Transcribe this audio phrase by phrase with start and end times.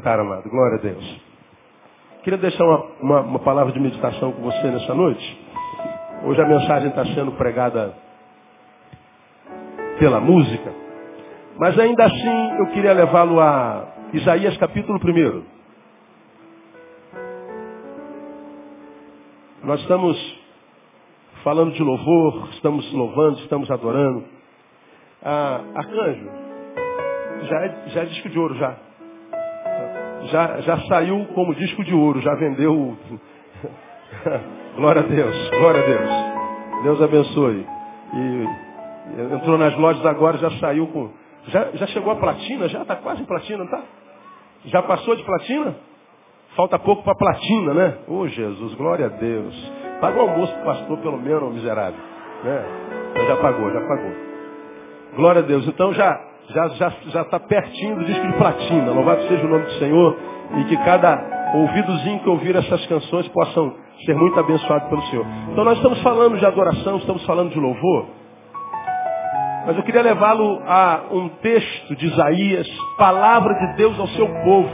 [0.00, 0.48] Sentar, amado.
[0.48, 1.20] Glória a Deus.
[2.22, 5.46] Queria deixar uma, uma, uma palavra de meditação com você nessa noite.
[6.24, 7.94] Hoje a mensagem está sendo pregada
[9.98, 10.72] pela música.
[11.58, 15.44] Mas ainda assim eu queria levá-lo a Isaías capítulo 1.
[19.64, 20.16] Nós estamos
[21.44, 24.24] falando de louvor, estamos louvando, estamos adorando.
[25.22, 26.30] Ah, arcanjo,
[27.42, 28.89] já é, já é disco de ouro já.
[30.26, 30.60] Já.
[30.60, 32.96] Já saiu como disco de ouro, já vendeu.
[34.76, 36.10] glória a Deus, glória a Deus.
[36.84, 37.66] Deus abençoe.
[38.14, 41.10] E entrou nas lojas agora, já saiu com.
[41.46, 43.82] Já, já chegou a platina, já está quase em platina, não está?
[44.66, 45.74] Já passou de platina?
[46.54, 47.98] Falta pouco para platina, né?
[48.08, 49.72] Ô oh, Jesus, glória a Deus.
[50.00, 51.98] Paga o almoço pro pastor, pelo menos, miserável.
[52.44, 52.64] Né?
[53.26, 54.12] Já pagou, já pagou.
[55.16, 55.66] Glória a Deus.
[55.66, 58.92] Então já já já já está pertinho do disco de platina.
[58.92, 60.16] Louvado seja o nome do Senhor
[60.58, 65.26] e que cada ouvidozinho que ouvir essas canções possam ser muito abençoados pelo Senhor.
[65.50, 68.06] Então nós estamos falando de adoração, estamos falando de louvor.
[69.66, 74.70] Mas eu queria levá-lo a um texto de Isaías, palavra de Deus ao seu povo.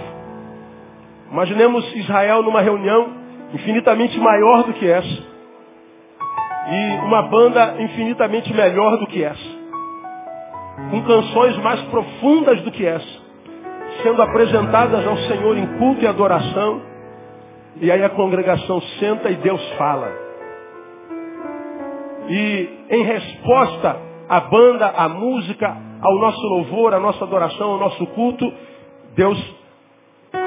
[1.31, 3.09] Imaginemos Israel numa reunião
[3.53, 5.37] infinitamente maior do que essa.
[6.69, 9.56] E uma banda infinitamente melhor do que essa.
[10.91, 13.27] Com canções mais profundas do que essa.
[14.03, 16.83] Sendo apresentadas ao Senhor em culto e adoração.
[17.81, 20.11] E aí a congregação senta e Deus fala.
[22.29, 23.97] E em resposta
[24.29, 28.53] à banda, à música, ao nosso louvor, à nossa adoração, ao nosso culto,
[29.15, 29.57] Deus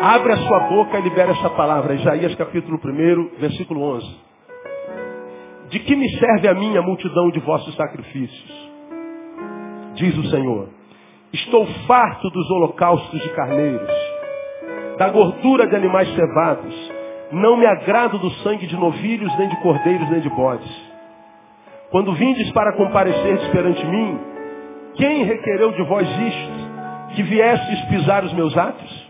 [0.01, 1.93] Abre a sua boca e libera essa palavra.
[1.93, 4.19] Isaías capítulo 1, versículo 11.
[5.71, 8.58] De que me serve a minha multidão de vossos sacrifícios?
[9.99, 10.69] Diz o Senhor.
[11.33, 13.91] Estou farto dos holocaustos de carneiros,
[14.97, 16.91] da gordura de animais cevados.
[17.33, 20.89] Não me agrado do sangue de novilhos, nem de cordeiros, nem de bodes.
[21.91, 24.19] Quando vindes para comparecer perante mim,
[24.95, 27.15] quem requereu de vós isto?
[27.15, 29.09] Que viestes pisar os meus atos?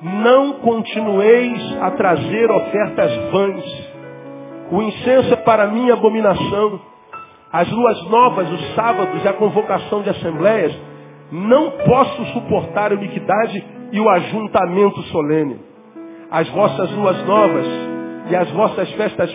[0.00, 3.92] Não continueis a trazer ofertas vãs.
[4.70, 6.91] O incenso é para mim abominação.
[7.52, 10.74] As luas novas, os sábados e a convocação de assembleias,
[11.30, 15.60] não posso suportar a iniquidade e o ajuntamento solene.
[16.30, 17.66] As vossas luas novas
[18.30, 19.30] e as vossas festas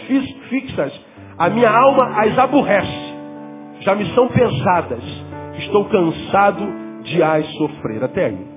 [0.49, 0.99] fixas,
[1.37, 3.15] a minha alma as aborrece.
[3.81, 5.03] Já me são pesadas.
[5.59, 6.67] Estou cansado
[7.03, 8.03] de as sofrer.
[8.03, 8.47] Até aí.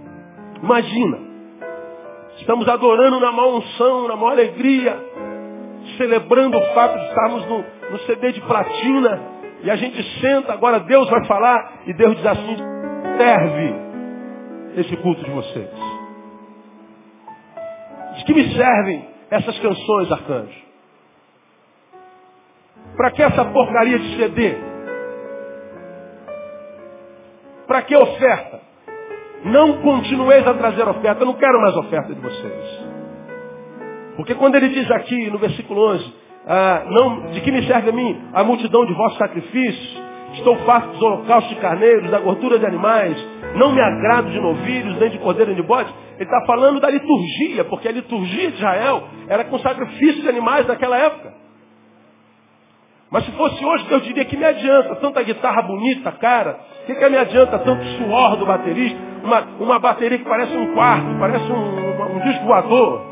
[0.62, 1.30] Imagina
[2.40, 4.96] Estamos adorando na maior unção, na maior alegria,
[5.98, 9.20] celebrando o fato de estarmos no, no CD de platina.
[9.62, 12.56] E a gente senta, agora Deus vai falar, e Deus diz assim,
[13.18, 13.74] serve
[14.76, 15.70] esse culto de vocês.
[18.16, 20.60] De que me servem essas canções, arcanjo?
[22.96, 24.54] Para que essa porcaria de CD?
[27.66, 28.60] Para que oferta?
[29.44, 31.22] Não continueis a trazer oferta.
[31.22, 32.90] Eu não quero mais oferta de vocês.
[34.16, 36.14] Porque quando ele diz aqui no versículo 11,
[36.46, 40.10] ah, não, de que me serve a mim a multidão de vossos sacrifícios?
[40.34, 43.16] Estou farto dos holocaustos de carneiros, da gordura de animais,
[43.56, 45.92] não me agrado de novilhos, nem de cordeiro, nem de bode.
[46.14, 50.66] Ele está falando da liturgia, porque a liturgia de Israel era com sacrifícios de animais
[50.66, 51.34] naquela época.
[53.10, 56.60] Mas se fosse hoje, eu diria que me adianta tanta guitarra bonita, cara.
[56.82, 58.98] O que, que me adianta tanto suor do baterista?
[59.24, 63.09] Uma, uma bateria que parece um quarto, parece um, um disco voador.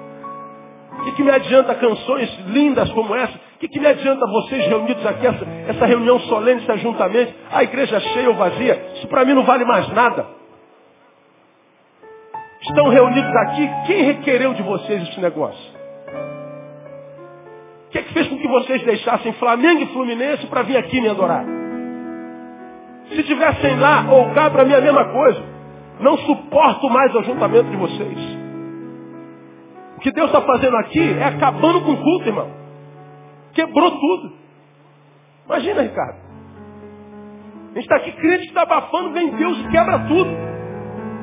[0.98, 3.34] O que, que me adianta canções lindas como essa?
[3.34, 7.62] O que, que me adianta vocês reunidos aqui, essa, essa reunião solene, esse ajuntamento, a
[7.62, 8.92] igreja cheia ou vazia?
[8.94, 10.26] Isso para mim não vale mais nada.
[12.60, 15.78] Estão reunidos aqui, quem requereu de vocês esse negócio?
[17.86, 21.00] O que, é que fez com que vocês deixassem Flamengo e Fluminense para vir aqui
[21.00, 21.44] me adorar?
[23.08, 25.42] Se tivessem lá ou cá, para mim é a mesma coisa.
[26.00, 28.47] Não suporto mais o ajuntamento de vocês.
[29.98, 32.48] O que Deus está fazendo aqui é acabando com o culto, irmão.
[33.52, 34.32] Quebrou tudo.
[35.44, 36.18] Imagina, Ricardo.
[37.72, 40.30] A gente está aqui crente que está abafando, vem Deus quebra tudo.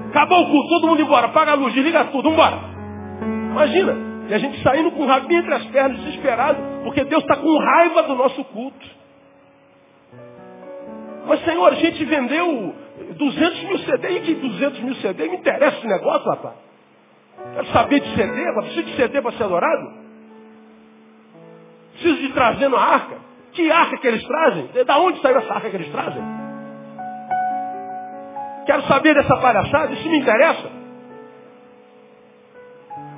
[0.09, 2.59] Acabou o culto, todo mundo embora, apaga a luz, desliga tudo, vambora.
[3.51, 3.95] Imagina.
[4.27, 7.57] E a gente saindo com o rabinho entre as pernas, desesperado, porque Deus está com
[7.57, 8.85] raiva do nosso culto.
[11.27, 12.75] Mas, Senhor, a gente vendeu
[13.15, 14.09] 200 mil CD.
[14.09, 15.29] E que 200 mil CD?
[15.29, 16.64] Me interessa esse negócio, rapaz.
[17.53, 19.93] Quero saber de CD, mas preciso de CD para ser adorado?
[21.93, 23.15] Preciso de trazer na arca.
[23.53, 24.69] Que arca que eles trazem?
[24.85, 26.23] Da onde saiu essa arca que eles trazem?
[28.65, 30.69] Quero saber dessa palhaçada, isso me interessa.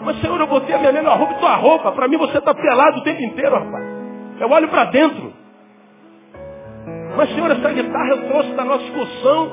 [0.01, 1.91] Mas, Senhor, eu botei a minha melhor roupa e tua roupa.
[1.91, 3.83] Para mim você está pelado o tempo inteiro, rapaz.
[4.39, 5.33] Eu olho para dentro.
[7.15, 9.51] Mas, Senhor, essa guitarra eu trouxe da nossa excursão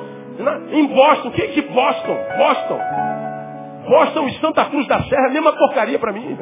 [0.71, 1.31] em Boston.
[1.31, 2.19] Quem é que Boston?
[2.37, 2.81] Boston.
[3.89, 6.37] Boston e Santa Cruz da Serra, mesma porcaria para mim.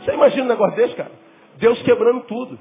[0.00, 1.12] Você imagina um negócio desse, cara?
[1.58, 2.58] Deus quebrando tudo.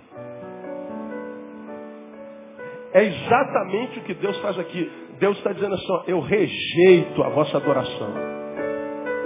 [2.93, 4.91] É exatamente o que Deus faz aqui.
[5.19, 8.13] Deus está dizendo assim, ó, eu rejeito a vossa adoração.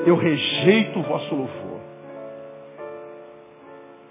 [0.05, 1.79] Eu rejeito o vosso louvor.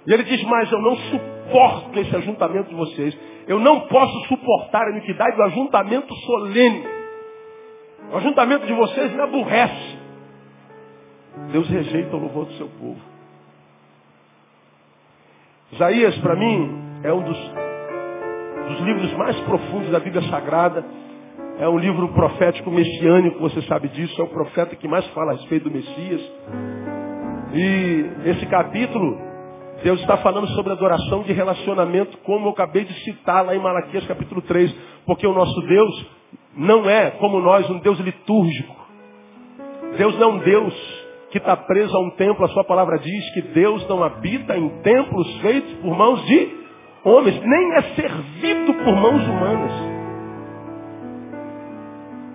[0.06, 3.16] E ele diz mais, eu não suporto esse ajuntamento de vocês.
[3.46, 6.84] Eu não posso suportar a iniquidade do ajuntamento solene.
[8.12, 9.93] O ajuntamento de vocês me aborrece.
[11.54, 12.98] Deus rejeita o louvor do seu povo.
[15.70, 16.68] Isaías, para mim,
[17.04, 17.38] é um dos,
[18.70, 20.84] dos livros mais profundos da Bíblia Sagrada.
[21.60, 24.20] É um livro profético messiânico, você sabe disso.
[24.20, 26.32] É o profeta que mais fala a respeito do Messias.
[27.52, 29.16] E esse capítulo,
[29.84, 34.04] Deus está falando sobre adoração de relacionamento, como eu acabei de citar lá em Malaquias
[34.08, 34.74] capítulo 3.
[35.06, 36.06] Porque o nosso Deus
[36.56, 38.74] não é, como nós, um Deus litúrgico.
[39.96, 40.93] Deus não é um Deus
[41.34, 44.68] que está preso a um templo, a sua palavra diz que Deus não habita em
[44.82, 46.48] templos feitos por mãos de
[47.02, 49.72] homens, nem é servido por mãos humanas.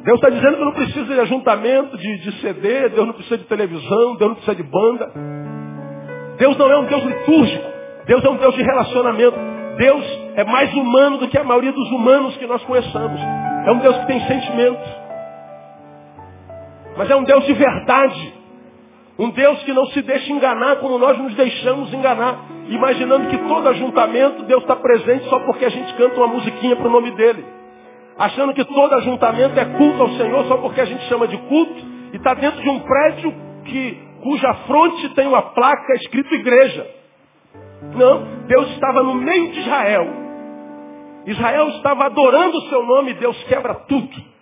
[0.04, 3.46] Deus está dizendo que não precisa de ajuntamento, de, de CD, Deus não precisa de
[3.46, 5.13] televisão, Deus não precisa de banda.
[6.38, 7.66] Deus não é um Deus litúrgico,
[8.06, 9.38] Deus é um Deus de relacionamento.
[9.78, 10.06] Deus
[10.36, 13.22] é mais humano do que a maioria dos humanos que nós conheçamos.
[13.66, 14.84] É um Deus que tem sentimento.
[16.98, 18.38] Mas é um Deus de verdade.
[19.19, 22.39] Um Deus que não se deixa enganar como nós nos deixamos enganar.
[22.69, 26.88] Imaginando que todo ajuntamento Deus está presente só porque a gente canta uma musiquinha para
[26.88, 27.44] o nome dele.
[28.18, 31.86] Achando que todo ajuntamento é culto ao Senhor só porque a gente chama de culto
[32.13, 33.33] e está dentro de um prédio
[33.66, 36.88] que, cuja fronte tem uma placa escrito igreja.
[37.95, 40.07] Não, Deus estava no meio de Israel.
[41.25, 44.38] Israel estava adorando o seu nome e Deus quebra tudo.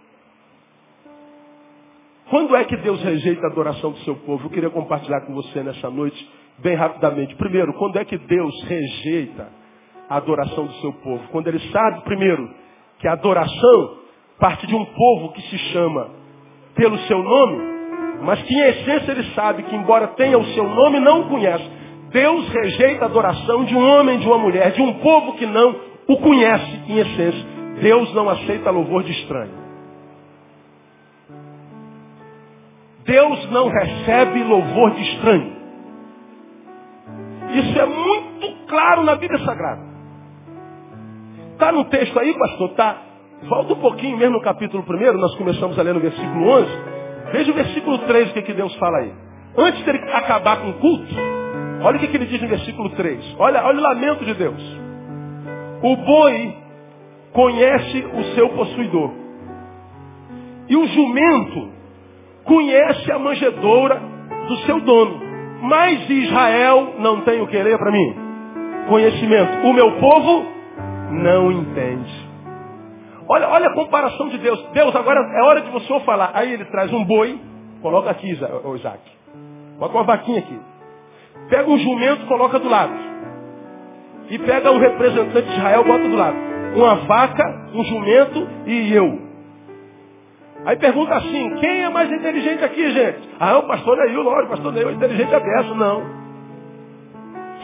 [2.30, 4.46] Quando é que Deus rejeita a adoração do seu povo?
[4.46, 6.30] Eu queria compartilhar com você nessa noite,
[6.60, 7.36] bem rapidamente.
[7.36, 9.48] Primeiro, quando é que Deus rejeita
[10.10, 11.24] a adoração do seu povo?
[11.32, 12.50] Quando ele sabe, primeiro,
[13.00, 13.98] que a adoração
[14.40, 16.10] parte de um povo que se chama
[16.76, 17.60] pelo seu nome,
[18.22, 21.70] mas que em essência ele sabe que, embora tenha o seu nome, não o conhece.
[22.12, 25.76] Deus rejeita a adoração de um homem, de uma mulher, de um povo que não
[26.08, 27.46] o conhece em essência.
[27.82, 29.57] Deus não aceita louvor de estranho.
[33.08, 35.56] Deus não recebe louvor de estranho.
[37.54, 39.82] Isso é muito claro na Bíblia Sagrada.
[41.54, 42.70] Está no texto aí, pastor?
[42.74, 42.98] Tá.
[43.44, 46.68] Volta um pouquinho mesmo no capítulo 1, nós começamos a ler no versículo 11.
[47.32, 49.14] Veja o versículo 3, o que, que Deus fala aí.
[49.58, 51.16] Antes dele acabar com o culto,
[51.84, 53.36] olha o que, que ele diz no versículo 3.
[53.40, 54.80] Olha, olha o lamento de Deus.
[55.82, 56.58] O boi
[57.32, 59.12] conhece o seu possuidor.
[60.68, 61.77] E o jumento
[62.48, 64.02] conhece a manjedoura
[64.48, 65.22] do seu dono.
[65.62, 68.16] Mas Israel não tem o que ler para mim?
[68.88, 69.68] Conhecimento.
[69.68, 70.46] O meu povo
[71.12, 72.28] não entende.
[73.30, 74.62] Olha, olha a comparação de Deus.
[74.72, 76.32] Deus, agora é hora de você falar.
[76.34, 77.40] Aí ele traz um boi,
[77.82, 79.02] coloca aqui, Isaac.
[79.78, 80.60] Coloca uma vaquinha aqui.
[81.50, 82.94] Pega um jumento, coloca do lado.
[84.30, 86.38] E pega um representante de Israel, bota do lado.
[86.76, 89.27] Uma vaca, um jumento e eu.
[90.66, 93.30] Aí pergunta assim, quem é mais inteligente aqui, gente?
[93.40, 95.76] Ah, o pastor Neil, lógico, o pastor Neil é inteligente a beça.
[95.76, 96.04] Não.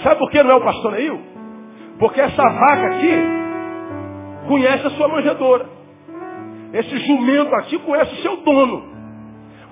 [0.03, 1.19] Sabe por que não é o pastor Neil?
[1.99, 3.13] Porque essa vaca aqui
[4.47, 5.65] conhece a sua manjedora.
[6.73, 8.83] Esse jumento aqui conhece o seu dono.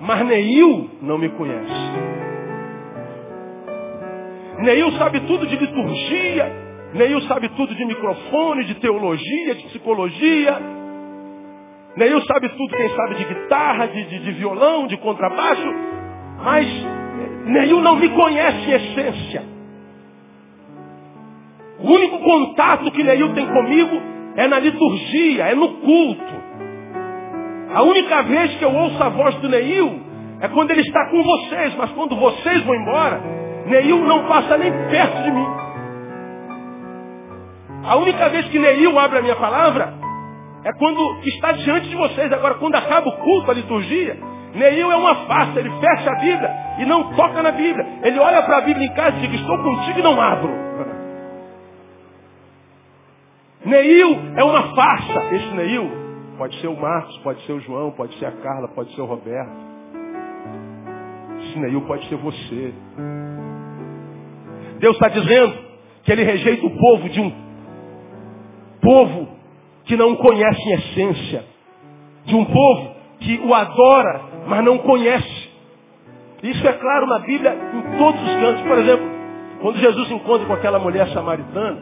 [0.00, 1.72] Mas Neil não me conhece.
[4.58, 6.52] Neil sabe tudo de liturgia.
[6.94, 10.81] Neil sabe tudo de microfone, de teologia, de psicologia.
[11.96, 15.74] Neil sabe tudo, quem sabe de guitarra, de, de, de violão, de contrabaixo,
[16.42, 16.66] mas
[17.44, 19.42] Neil não me conhece em essência.
[21.80, 24.00] O único contato que Neil tem comigo
[24.36, 26.42] é na liturgia, é no culto.
[27.74, 30.00] A única vez que eu ouço a voz do Neil
[30.40, 33.20] é quando ele está com vocês, mas quando vocês vão embora,
[33.66, 35.46] Neil não passa nem perto de mim.
[37.84, 39.92] A única vez que Neil abre a minha palavra
[40.64, 42.32] é quando está diante de vocês.
[42.32, 44.16] Agora, quando acaba o culto, a liturgia,
[44.54, 47.86] Neil é uma farsa, ele fecha a Bíblia e não toca na Bíblia.
[48.02, 50.52] Ele olha para a Bíblia em casa e diz, estou contigo e não abro.
[53.64, 55.34] Neil é uma farsa.
[55.34, 55.90] Esse Neil
[56.38, 59.06] pode ser o Marcos, pode ser o João, pode ser a Carla, pode ser o
[59.06, 59.72] Roberto.
[61.40, 62.74] Esse Neil pode ser você.
[64.78, 65.54] Deus está dizendo
[66.04, 67.32] que ele rejeita o povo de um
[68.80, 69.41] povo
[69.84, 71.44] que não conhece em essência.
[72.24, 75.50] De um povo que o adora, mas não conhece.
[76.42, 78.62] Isso é claro na Bíblia em todos os cantos.
[78.62, 79.06] Por exemplo,
[79.60, 81.80] quando Jesus encontra com aquela mulher samaritana,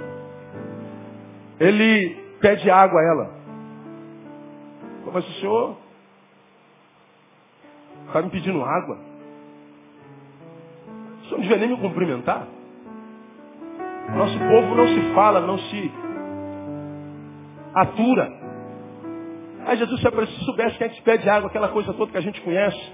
[1.58, 3.40] ele pede água a ela.
[5.12, 5.76] Mas o senhor
[8.06, 8.98] está me pedindo água?
[11.22, 12.46] O senhor não devia nem me cumprimentar?
[14.14, 15.92] Nosso povo não se fala, não se
[17.74, 18.30] atura.
[19.66, 22.40] Aí Jesus se soubesse que a gente pede água, aquela coisa toda que a gente
[22.40, 22.92] conhece.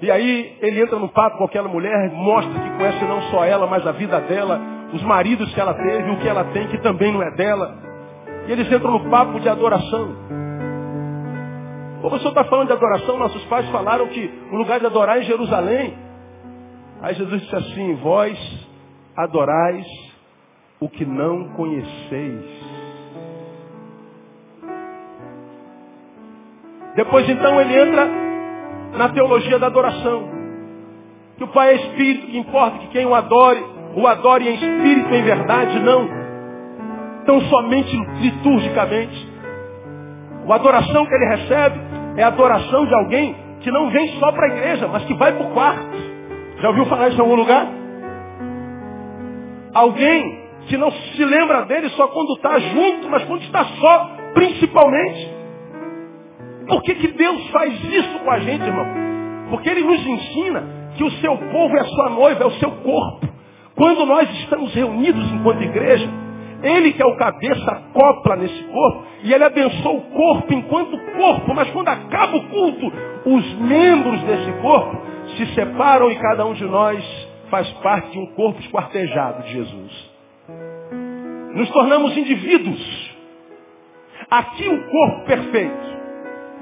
[0.00, 3.66] E aí ele entra no papo com aquela mulher, mostra que conhece não só ela,
[3.66, 4.58] mas a vida dela,
[4.94, 7.76] os maridos que ela teve, o que ela tem, que também não é dela.
[8.48, 10.16] E eles entram no papo de adoração.
[12.02, 15.20] O senhor está falando de adoração, nossos pais falaram que o lugar de adorar é
[15.20, 15.98] em Jerusalém.
[17.02, 18.68] Aí Jesus disse assim, vós
[19.14, 19.86] adorais
[20.80, 22.59] o que não conheceis.
[26.96, 28.08] Depois então ele entra
[28.96, 30.28] na teologia da adoração.
[31.36, 33.64] Que o Pai é Espírito, que importa que quem o adore,
[33.96, 36.20] o adore em espírito em verdade, não
[37.24, 39.30] tão somente liturgicamente.
[40.48, 41.80] A adoração que ele recebe
[42.16, 45.32] é a adoração de alguém que não vem só para a igreja, mas que vai
[45.32, 45.86] para o quarto.
[46.60, 47.68] Já ouviu falar isso em algum lugar?
[49.72, 55.39] Alguém que não se lembra dele só quando está junto, mas quando está só, principalmente.
[56.70, 58.86] Por que, que Deus faz isso com a gente, irmão?
[59.50, 60.62] Porque Ele nos ensina
[60.96, 63.28] que o seu povo é a sua noiva, é o seu corpo.
[63.74, 66.08] Quando nós estamos reunidos enquanto igreja,
[66.62, 71.54] Ele que é o cabeça acopla nesse corpo e Ele abençoa o corpo enquanto corpo,
[71.54, 72.92] mas quando acaba o culto,
[73.26, 74.96] os membros desse corpo
[75.36, 77.04] se separam e cada um de nós
[77.50, 80.10] faz parte de um corpo esquartejado de Jesus.
[81.52, 83.10] Nos tornamos indivíduos.
[84.30, 85.99] Aqui o corpo perfeito.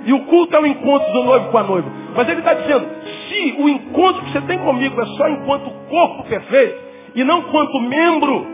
[0.05, 1.91] E o culto é o encontro do noivo com a noiva.
[2.15, 2.87] Mas ele está dizendo,
[3.29, 6.79] se o encontro que você tem comigo é só enquanto corpo perfeito,
[7.15, 8.47] e não quanto membro,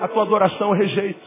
[0.00, 1.20] a tua adoração eu rejeito.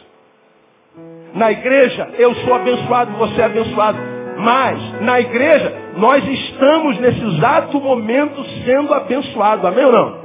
[1.34, 3.98] Na igreja, eu sou abençoado, você é abençoado.
[4.38, 9.66] Mas, na igreja, nós estamos nesse exato momento sendo abençoados.
[9.66, 10.24] Amém ou não?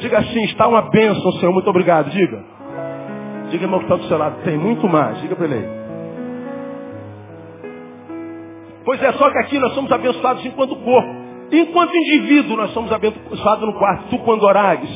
[0.00, 1.52] Diga assim, está uma bênção, Senhor.
[1.52, 2.10] Muito obrigado.
[2.10, 2.42] Diga.
[3.50, 4.36] Diga, irmão, que está do seu lado.
[4.44, 5.20] Tem muito mais.
[5.20, 5.79] Diga para ele.
[8.90, 11.08] Pois é, só que aqui nós somos abençoados enquanto corpo.
[11.52, 14.08] Enquanto indivíduo, nós somos abençoados no quarto.
[14.08, 14.90] Tu, quando orares,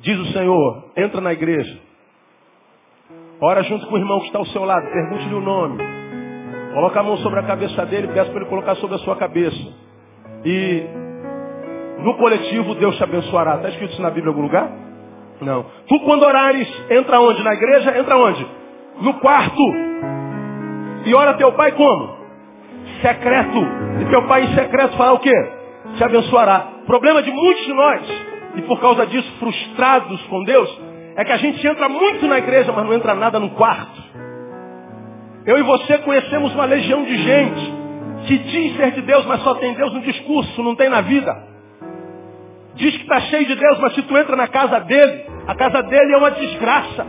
[0.00, 1.78] diz o Senhor, entra na igreja.
[3.38, 4.90] Ora junto com o irmão que está ao seu lado.
[4.90, 5.76] Pergunte-lhe o nome.
[6.72, 9.60] Coloca a mão sobre a cabeça dele peça para ele colocar sobre a sua cabeça.
[10.46, 10.82] E
[12.02, 13.56] no coletivo Deus te abençoará.
[13.56, 14.72] Está escrito isso na Bíblia em algum lugar?
[15.42, 15.66] Não.
[15.86, 17.42] Tu quando orares, entra onde?
[17.42, 17.98] Na igreja?
[17.98, 18.46] Entra onde?
[19.02, 19.62] No quarto.
[21.04, 22.19] E ora teu pai como?
[23.00, 23.66] Secreto.
[24.00, 25.34] E teu pai em secreto fará o quê?
[25.96, 26.66] Te abençoará.
[26.86, 28.02] Problema de muitos de nós,
[28.56, 30.80] e por causa disso frustrados com Deus,
[31.16, 34.02] é que a gente entra muito na igreja, mas não entra nada no quarto.
[35.46, 37.80] Eu e você conhecemos uma legião de gente
[38.26, 41.50] que diz ser de Deus, mas só tem Deus no discurso, não tem na vida.
[42.74, 45.82] Diz que está cheio de Deus, mas se tu entra na casa dele, a casa
[45.82, 47.06] dele é uma desgraça.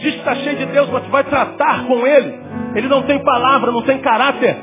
[0.00, 2.34] Diz que está cheio de Deus, mas vai tratar com ele.
[2.74, 4.56] Ele não tem palavra, não tem caráter.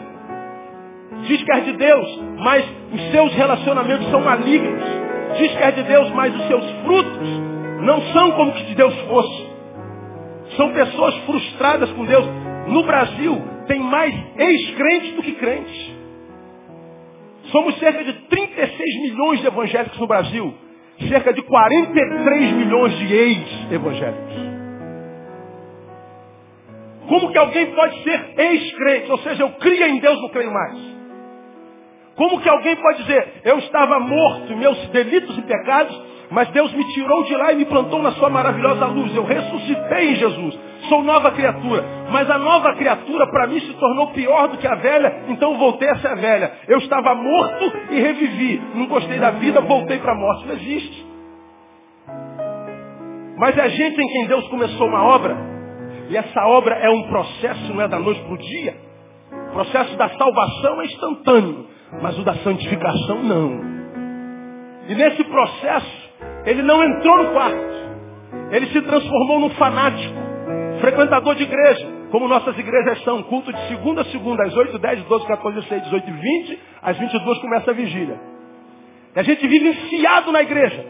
[1.27, 4.83] Diz que é de Deus, mas os seus relacionamentos são malignos.
[5.37, 7.27] Diz que é de Deus, mas os seus frutos
[7.81, 9.47] não são como que de Deus fosse.
[10.55, 12.25] São pessoas frustradas com Deus.
[12.67, 15.95] No Brasil, tem mais ex-crentes do que crentes.
[17.51, 20.53] Somos cerca de 36 milhões de evangélicos no Brasil.
[21.09, 24.54] Cerca de 43 milhões de ex-evangélicos.
[27.07, 29.11] Como que alguém pode ser ex-crente?
[29.11, 30.95] Ou seja, eu cria em Deus, não creio mais.
[32.15, 36.73] Como que alguém pode dizer, eu estava morto em meus delitos e pecados, mas Deus
[36.73, 39.15] me tirou de lá e me plantou na sua maravilhosa luz.
[39.15, 40.59] Eu ressuscitei em Jesus.
[40.89, 41.83] Sou nova criatura.
[42.11, 45.89] Mas a nova criatura para mim se tornou pior do que a velha, então voltei
[45.89, 46.51] a ser velha.
[46.67, 48.61] Eu estava morto e revivi.
[48.73, 50.47] Não gostei da vida, voltei para a morte.
[50.47, 51.05] Não existe.
[53.37, 55.54] Mas é gente em quem Deus começou uma obra
[56.09, 58.75] e essa obra é um processo, não é da noite para o dia.
[59.49, 61.67] O processo da salvação é instantâneo,
[62.01, 63.59] mas o da santificação não.
[64.87, 66.09] E nesse processo,
[66.45, 67.75] ele não entrou no quarto.
[68.51, 70.13] Ele se transformou num fanático,
[70.79, 75.03] frequentador de igreja, Como nossas igrejas são, culto de segunda a segunda, às 8, 10,
[75.03, 78.19] 12, 14, 16, 18 e 20, às 22 começa a vigília.
[79.15, 80.85] E a gente vive enfiado na igreja,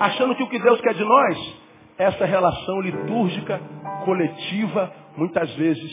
[0.00, 1.65] achando que o que Deus quer de nós
[1.98, 3.60] essa relação litúrgica,
[4.04, 5.90] coletiva, muitas vezes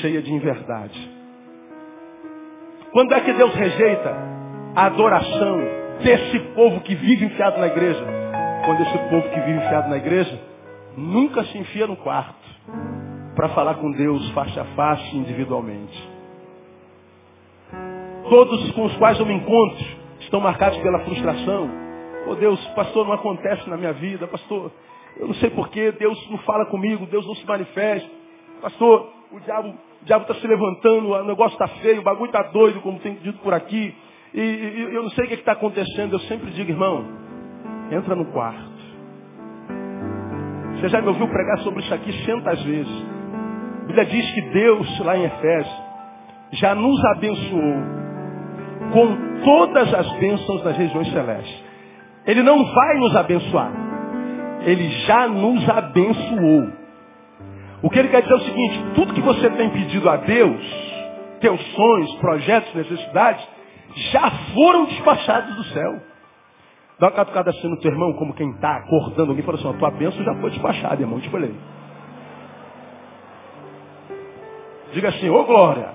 [0.00, 1.10] cheia de inverdade.
[2.92, 4.16] Quando é que Deus rejeita
[4.74, 5.60] a adoração
[6.02, 8.04] desse povo que vive enfiado na igreja?
[8.64, 10.40] Quando esse povo que vive enfiado na igreja
[10.96, 12.50] nunca se enfia no quarto
[13.34, 16.10] para falar com Deus face a face individualmente.
[18.28, 19.84] Todos com os quais eu me encontro
[20.20, 21.70] estão marcados pela frustração.
[22.26, 24.70] Oh Deus, pastor, não acontece na minha vida, pastor,
[25.16, 28.08] eu não sei porquê, Deus não fala comigo, Deus não se manifesta.
[28.62, 32.98] Pastor, o diabo está se levantando, o negócio está feio, o bagulho está doido, como
[33.00, 33.94] tem dito por aqui.
[34.32, 36.14] E, e eu não sei o que está acontecendo.
[36.14, 37.04] Eu sempre digo, irmão,
[37.90, 38.70] entra no quarto.
[40.74, 43.04] Você já me ouviu pregar sobre isso aqui centas vezes.
[43.82, 45.82] A Bíblia diz que Deus, lá em Efésios,
[46.52, 47.74] já nos abençoou
[48.92, 51.64] com todas as bênçãos das regiões celestes.
[52.26, 53.89] Ele não vai nos abençoar.
[54.62, 56.80] Ele já nos abençoou.
[57.82, 60.60] O que ele quer dizer é o seguinte, tudo que você tem pedido a Deus,
[61.40, 63.46] teus sonhos, projetos, necessidades,
[64.12, 66.00] já foram despachados do céu.
[66.98, 69.72] Dá uma catucada assim no teu irmão, como quem está acordando alguém, fala assim, a
[69.72, 71.54] tua bênção já foi despachada, irmão, te falei.
[74.92, 75.88] Diga assim, ô glória.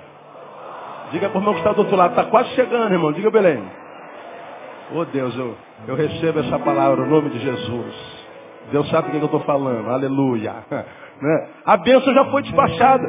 [1.12, 3.14] Diga para o irmão que está do outro lado, está quase chegando, irmão.
[3.14, 3.64] Diga, Belém.
[4.92, 5.56] Ô oh, Deus, eu,
[5.88, 8.15] eu recebo essa palavra no nome de Jesus.
[8.72, 9.90] Deus sabe quem eu estou falando.
[9.90, 10.54] Aleluia.
[11.16, 11.48] Né?
[11.66, 13.08] A bênção já foi despachada.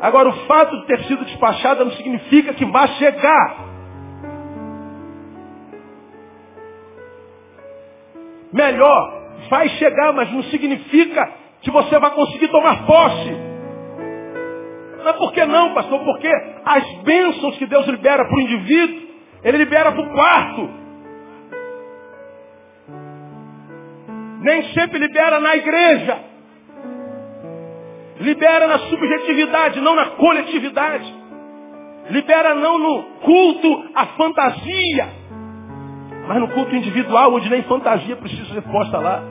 [0.00, 3.56] Agora, o fato de ter sido despachada não significa que vá chegar.
[8.52, 11.30] Melhor, vai chegar, mas não significa
[11.62, 13.36] que você vai conseguir tomar posse.
[15.04, 16.00] Mas por que não, pastor?
[16.04, 16.28] Porque
[16.64, 19.02] as bênçãos que Deus libera para o indivíduo,
[19.44, 20.79] Ele libera para o quarto.
[24.40, 26.18] Nem sempre libera na igreja.
[28.20, 31.20] Libera na subjetividade, não na coletividade.
[32.10, 35.08] Libera não no culto à fantasia,
[36.26, 39.22] mas no culto individual, onde nem fantasia precisa ser posta lá.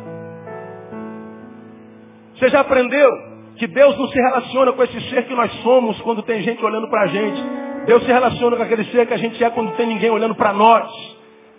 [2.35, 3.09] Você já aprendeu
[3.57, 6.89] que Deus não se relaciona com esse ser que nós somos quando tem gente olhando
[6.89, 7.43] para a gente.
[7.85, 10.53] Deus se relaciona com aquele ser que a gente é quando tem ninguém olhando para
[10.53, 10.89] nós.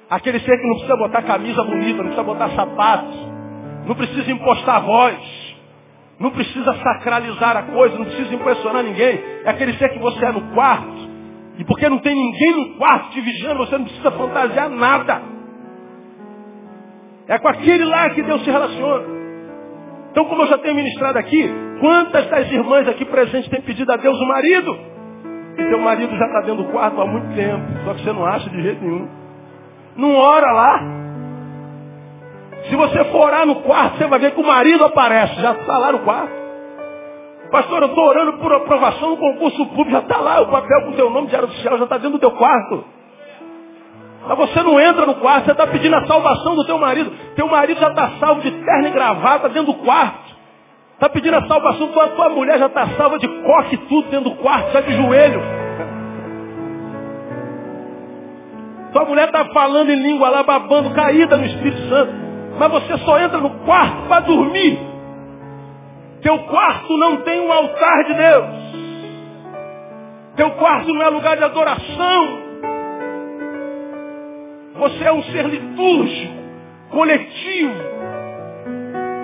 [0.08, 3.29] Aquele ser que não precisa botar camisa bonita, não precisa botar sapatos,
[3.90, 5.18] não precisa impostar voz.
[6.20, 9.20] Não precisa sacralizar a coisa, não precisa impressionar ninguém.
[9.44, 11.10] É aquele ser que você é no quarto.
[11.58, 15.20] E porque não tem ninguém no quarto te vigiando, você não precisa fantasiar nada.
[17.26, 19.06] É com aquele lá que Deus se relaciona.
[20.12, 21.50] Então, como eu já tenho ministrado aqui,
[21.80, 24.78] quantas das irmãs aqui presentes têm pedido a Deus o marido?
[25.58, 28.24] E teu marido já está dentro do quarto há muito tempo, só que você não
[28.24, 29.08] acha de jeito nenhum.
[29.96, 30.99] Não ora lá.
[32.70, 35.76] Se você for orar no quarto, você vai ver que o marido aparece, já está
[35.76, 36.30] lá no quarto.
[37.50, 40.90] Pastor, eu estou orando por aprovação no concurso público, já está lá o papel com
[40.90, 42.84] o teu nome de oficial, já está dentro do teu quarto.
[44.24, 47.10] Mas você não entra no quarto, você está pedindo a salvação do teu marido.
[47.34, 50.30] Teu marido já está salvo de terno e gravata dentro do quarto.
[50.94, 54.36] Está pedindo a salvação, tua, tua mulher já está salva de coque tudo dentro do
[54.36, 55.42] quarto, já de joelho.
[58.92, 63.18] Tua mulher está falando em língua lá, babando, caída no Espírito Santo mas você só
[63.20, 64.78] entra no quarto para dormir.
[66.22, 68.46] Teu quarto não tem um altar de Deus.
[70.36, 72.40] Teu quarto não é lugar de adoração.
[74.78, 76.34] Você é um ser litúrgico,
[76.90, 77.74] coletivo,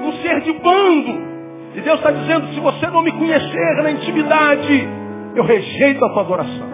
[0.04, 1.26] um ser de bando.
[1.74, 4.88] E Deus está dizendo, se você não me conhecer na intimidade,
[5.34, 6.68] eu rejeito a tua adoração.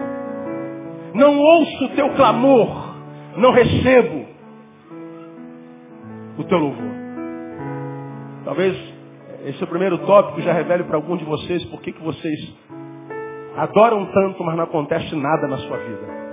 [1.13, 2.95] Não ouço o teu clamor,
[3.37, 4.32] não recebo
[6.37, 6.91] o teu louvor.
[8.45, 8.93] Talvez
[9.45, 12.53] esse é primeiro tópico já revele para alguns de vocês por que, que vocês
[13.57, 16.23] adoram tanto, mas não acontece nada na sua vida.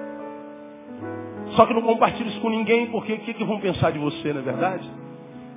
[1.57, 4.33] Só que não compartilhe isso com ninguém, porque o que, que vão pensar de você,
[4.33, 4.89] não é verdade?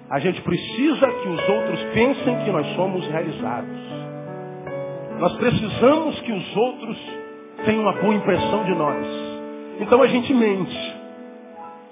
[0.10, 3.78] A gente precisa que os outros pensem que nós somos realizados.
[5.20, 6.98] Nós precisamos que os outros
[7.66, 9.08] tenham uma boa impressão de nós.
[9.80, 10.96] Então a gente mente.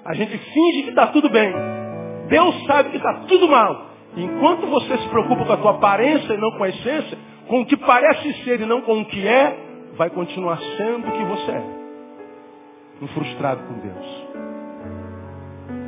[0.04, 1.52] A gente finge que está tudo bem.
[2.32, 3.90] Deus sabe que está tudo mal.
[4.16, 7.66] Enquanto você se preocupa com a tua aparência e não com a essência, com o
[7.66, 9.54] que parece ser e não com o que é,
[9.98, 11.62] vai continuar sendo o que você é.
[13.02, 14.28] Um frustrado com Deus.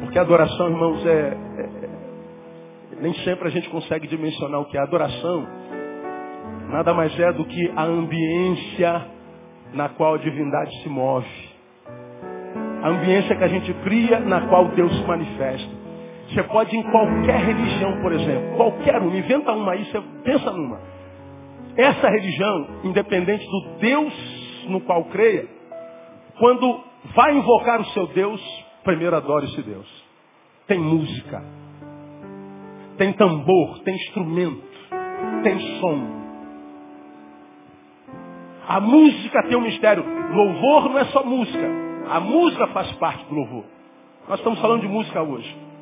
[0.00, 4.76] Porque a adoração, irmãos, é, é, é nem sempre a gente consegue dimensionar o que
[4.76, 5.46] é adoração.
[6.68, 9.06] nada mais é do que a ambiência
[9.72, 11.26] na qual a divindade se move.
[12.82, 15.73] A ambiência que a gente cria na qual Deus se manifesta.
[16.34, 20.50] Você pode ir em qualquer religião, por exemplo, qualquer uma, inventa uma aí, você pensa
[20.50, 20.80] numa.
[21.76, 25.46] Essa religião, independente do Deus no qual creia,
[26.40, 26.82] quando
[27.14, 28.40] vai invocar o seu Deus,
[28.82, 30.04] primeiro adora esse Deus.
[30.66, 31.40] Tem música,
[32.98, 34.64] tem tambor, tem instrumento,
[35.44, 36.24] tem som.
[38.66, 40.04] A música tem um mistério.
[40.34, 41.70] Louvor não é só música.
[42.08, 43.64] A música faz parte do louvor.
[44.28, 45.73] Nós estamos falando de música hoje.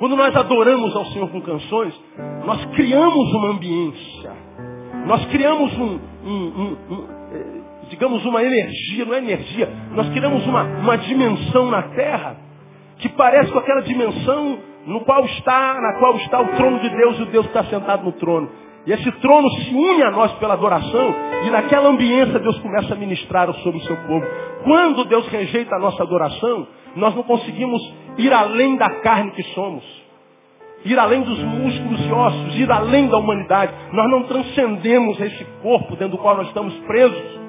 [0.00, 1.94] Quando nós adoramos ao Senhor com canções,
[2.46, 4.32] nós criamos uma ambiência.
[5.06, 7.60] Nós criamos um, um, um, um eh,
[7.90, 12.38] digamos, uma energia, não é energia, nós criamos uma, uma dimensão na terra
[12.96, 17.18] que parece com aquela dimensão no qual está, na qual está o trono de Deus
[17.18, 18.48] e o Deus está sentado no trono.
[18.86, 21.14] E esse trono se une a nós pela adoração,
[21.46, 24.26] e naquela ambiência Deus começa a ministrar sobre o seu povo.
[24.64, 27.80] Quando Deus rejeita a nossa adoração, nós não conseguimos
[28.20, 29.84] ir além da carne que somos,
[30.84, 33.72] ir além dos músculos e ossos, ir além da humanidade.
[33.92, 37.40] Nós não transcendemos esse corpo dentro do qual nós estamos presos.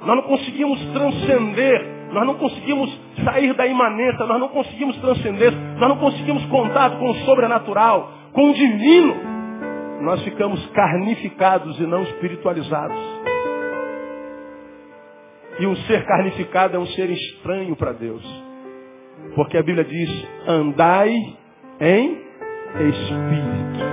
[0.00, 5.88] Nós não conseguimos transcender, nós não conseguimos sair da imanência, nós não conseguimos transcender, nós
[5.88, 9.36] não conseguimos contato com o sobrenatural, com o divino
[10.00, 12.96] nós ficamos carnificados e não espiritualizados.
[15.58, 18.45] E um ser carnificado é um ser estranho para Deus.
[19.34, 21.10] Porque a Bíblia diz, andai
[21.80, 22.18] em
[22.88, 23.86] espírito.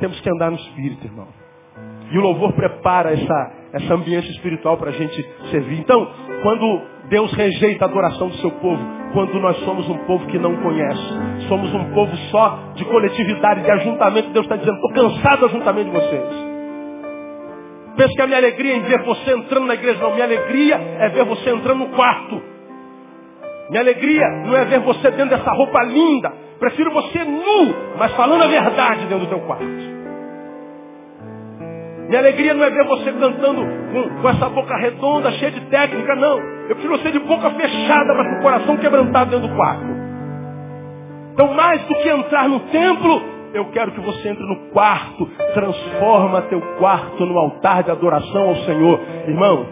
[0.00, 1.28] Temos que andar no espírito, irmão.
[2.10, 5.80] E o louvor prepara essa, essa ambiente espiritual para a gente servir.
[5.80, 6.08] Então,
[6.42, 10.56] quando Deus rejeita a adoração do seu povo, quando nós somos um povo que não
[10.62, 15.46] conhece, somos um povo só de coletividade, de ajuntamento, Deus está dizendo, estou cansado do
[15.46, 16.48] ajuntamento de vocês.
[17.96, 20.12] Pensa que a minha alegria é em ver você entrando na igreja, não.
[20.12, 22.40] Minha alegria é ver você entrando no quarto.
[23.70, 26.32] Minha alegria não é ver você dentro dessa roupa linda.
[26.58, 29.98] Prefiro você nu, mas falando a verdade dentro do teu quarto.
[32.08, 33.60] Minha alegria não é ver você cantando
[33.92, 36.38] com, com, essa boca redonda, cheia de técnica, não.
[36.68, 39.84] Eu prefiro você de boca fechada, mas com o coração quebrantado dentro do quarto.
[41.34, 45.26] Então, mais do que entrar no templo, eu quero que você entre no quarto.
[45.52, 49.00] Transforma teu quarto no altar de adoração ao Senhor.
[49.26, 49.66] Irmão,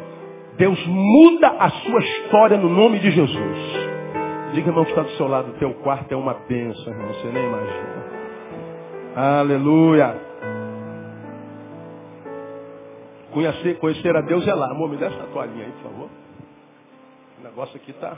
[0.58, 3.85] Deus muda a sua história no nome de Jesus.
[4.56, 7.08] Diga, irmão, que está do seu lado, teu quarto é uma bênção, irmão.
[7.08, 8.04] Você nem imagina.
[9.14, 10.18] Aleluia.
[13.34, 14.70] Conhecer, conhecer a Deus é lá.
[14.70, 16.08] Amor, me dá essa toalhinha aí, por favor.
[17.38, 18.16] O negócio aqui tá.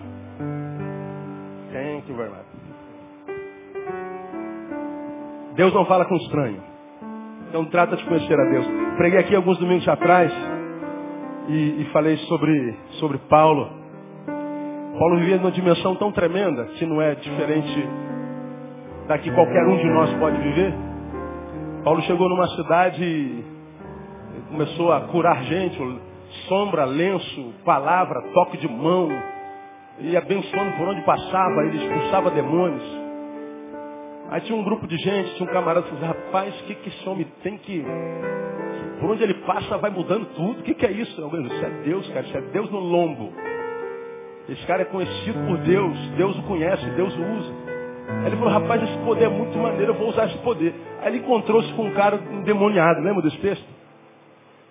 [1.73, 2.47] Thank you very much.
[5.57, 6.63] Deus não fala com estranho.
[7.49, 8.65] Então trata de conhecer a Deus.
[8.97, 10.33] Preguei aqui alguns domingos atrás
[11.49, 13.78] e, e falei sobre, sobre Paulo.
[14.99, 17.89] Paulo vivia numa dimensão tão tremenda que não é diferente
[19.07, 20.75] da que qualquer um de nós pode viver.
[21.85, 23.45] Paulo chegou numa cidade
[24.49, 25.79] começou a curar gente,
[26.49, 29.09] sombra, lenço, palavra, toque de mão,
[30.01, 32.83] e abençoando por onde passava, ele expulsava demônios.
[34.31, 36.89] Aí tinha um grupo de gente, tinha um camarada que falou, rapaz, o que, que
[36.89, 37.85] esse homem tem que.
[39.01, 40.61] Por onde ele passa vai mudando tudo.
[40.61, 41.21] O que, que é isso?
[41.21, 43.33] Eu, isso é Deus, cara, isso é Deus no lombo.
[44.49, 47.53] Esse cara é conhecido por Deus, Deus o conhece, Deus o usa.
[48.09, 50.75] Aí ele falou, rapaz, esse poder é muito maneiro, eu vou usar esse poder.
[51.03, 53.67] Aí ele encontrou-se com um cara endemoniado, lembra desse texto?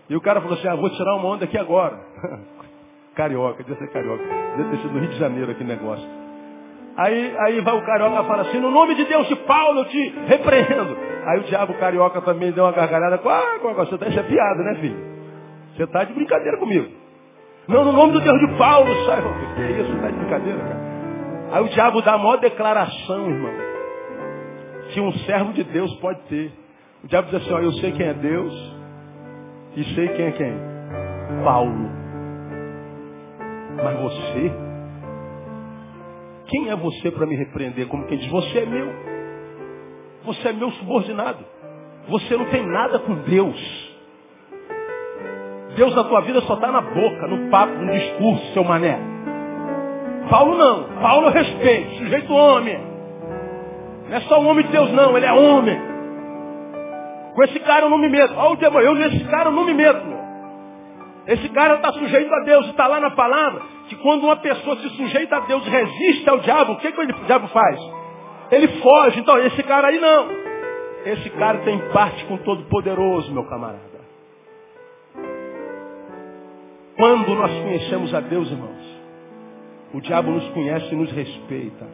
[0.10, 2.00] E o cara falou assim, ah, vou tirar uma onda aqui agora.
[3.14, 4.24] carioca, devia ser carioca.
[4.58, 6.08] Deve ter sido no Rio de Janeiro aquele negócio.
[6.96, 9.86] Aí, aí vai o carioca e fala assim, no nome de Deus de Paulo eu
[9.86, 10.98] te repreendo.
[11.26, 13.22] Aí o diabo carioca também deu uma gargalhada.
[13.24, 14.98] Ah, você tá, isso é piada, né, filho?
[15.76, 17.07] Você está de brincadeira comigo.
[17.68, 19.22] Não, no nome do Deus de Paulo, sai.
[19.56, 19.92] Que é isso?
[19.94, 20.88] Está de brincadeira, cara?
[21.52, 23.52] Aí o diabo dá a maior declaração, irmão.
[24.94, 26.52] Que um servo de Deus pode ter.
[27.04, 28.78] O diabo diz assim, ó, eu sei quem é Deus,
[29.76, 30.54] e sei quem é quem?
[31.44, 31.90] Paulo.
[33.84, 34.52] Mas você?
[36.48, 37.88] Quem é você para me repreender?
[37.88, 38.92] Como quem diz, você é meu.
[40.26, 41.46] Você é meu subordinado.
[42.10, 43.87] Você não tem nada com Deus.
[45.78, 49.00] Deus na tua vida só está na boca, no papo, no discurso, seu mané.
[50.28, 50.84] Paulo não.
[51.00, 52.80] Paulo respeito, sujeito homem.
[54.10, 55.80] Não é só um homem de Deus não, ele é homem.
[57.36, 58.34] Com esse cara eu não me meto.
[58.36, 60.18] Olha o demônio, eu nesse cara eu não me meto.
[61.28, 62.66] Esse cara está sujeito a Deus.
[62.70, 66.74] Está lá na palavra que quando uma pessoa se sujeita a Deus, resiste ao diabo,
[66.74, 67.80] o que, que o diabo faz?
[68.50, 69.20] Ele foge.
[69.20, 70.28] Então, esse cara aí não.
[71.06, 73.97] Esse cara tem parte com todo poderoso, meu camarada.
[76.98, 78.98] Quando nós conhecemos a Deus, irmãos,
[79.94, 81.86] o diabo nos conhece e nos respeita.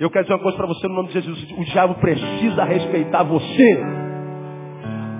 [0.00, 1.52] Eu quero dizer uma coisa para você no nome de Jesus.
[1.52, 3.80] O diabo precisa respeitar você.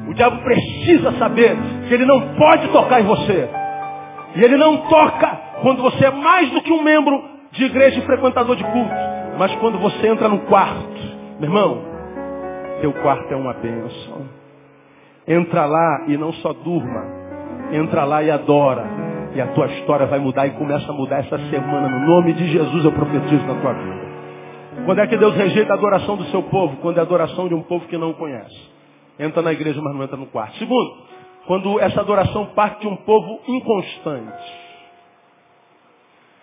[0.08, 3.48] O diabo precisa saber que ele não pode tocar em você.
[4.34, 5.28] E ele não toca
[5.62, 8.90] quando você é mais do que um membro de igreja e frequentador de culto.
[9.38, 11.00] Mas quando você entra no quarto,
[11.38, 11.84] meu irmão,
[12.80, 14.28] teu quarto é uma bênção.
[15.28, 17.21] Entra lá e não só durma.
[17.72, 18.84] Entra lá e adora.
[19.34, 21.88] E a tua história vai mudar e começa a mudar essa semana.
[21.88, 24.12] No nome de Jesus eu profetizo na tua vida.
[24.84, 26.76] Quando é que Deus rejeita a adoração do seu povo?
[26.78, 28.70] Quando é a adoração de um povo que não o conhece.
[29.18, 30.56] Entra na igreja, mas não entra no quarto.
[30.58, 30.96] Segundo,
[31.46, 34.62] quando essa adoração parte de um povo inconstante.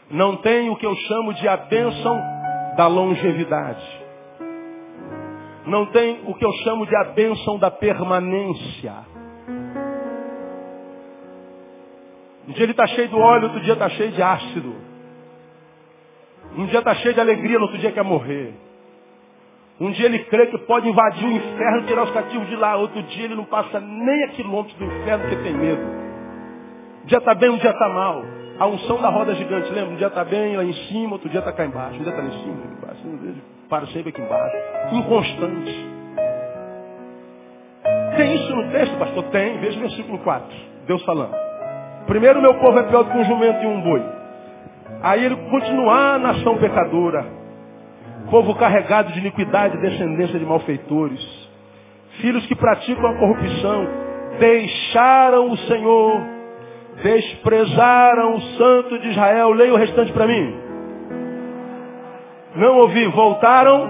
[0.09, 2.19] Não tem o que eu chamo de a bênção
[2.75, 3.85] da longevidade.
[5.67, 9.18] Não tem o que eu chamo de a bênção da permanência.
[12.49, 14.75] Um dia ele está cheio de óleo, outro dia está cheio de ácido.
[16.57, 18.55] Um dia está cheio de alegria, no outro dia quer morrer.
[19.79, 22.75] Um dia ele crê que pode invadir o inferno e tirar os cativos de lá.
[22.75, 25.81] Outro dia ele não passa nem a quilômetros do inferno porque tem medo.
[27.03, 28.23] Um dia está bem, um dia está mal.
[28.57, 29.93] A unção da roda gigante, lembra?
[29.93, 31.99] Um dia está bem lá em cima, outro dia está cá embaixo.
[31.99, 33.07] Um dia está lá em cima, outro embaixo.
[33.07, 34.57] Um dia para sempre aqui embaixo.
[34.91, 35.87] Inconstante.
[38.17, 39.23] Tem isso no texto, pastor?
[39.25, 39.59] Tem.
[39.59, 40.47] Veja o versículo 4.
[40.87, 41.48] Deus falando.
[42.09, 44.03] Primeiro, meu povo é pior do que um jumento e um boi.
[45.01, 47.39] Aí ele continua a nação pecadora
[48.29, 51.49] povo carregado de iniquidade e descendência de malfeitores,
[52.21, 53.87] filhos que praticam a corrupção,
[54.39, 56.21] deixaram o Senhor,
[57.01, 59.51] desprezaram o Santo de Israel.
[59.51, 60.55] Leia o restante para mim.
[62.55, 63.89] Não ouvi, voltaram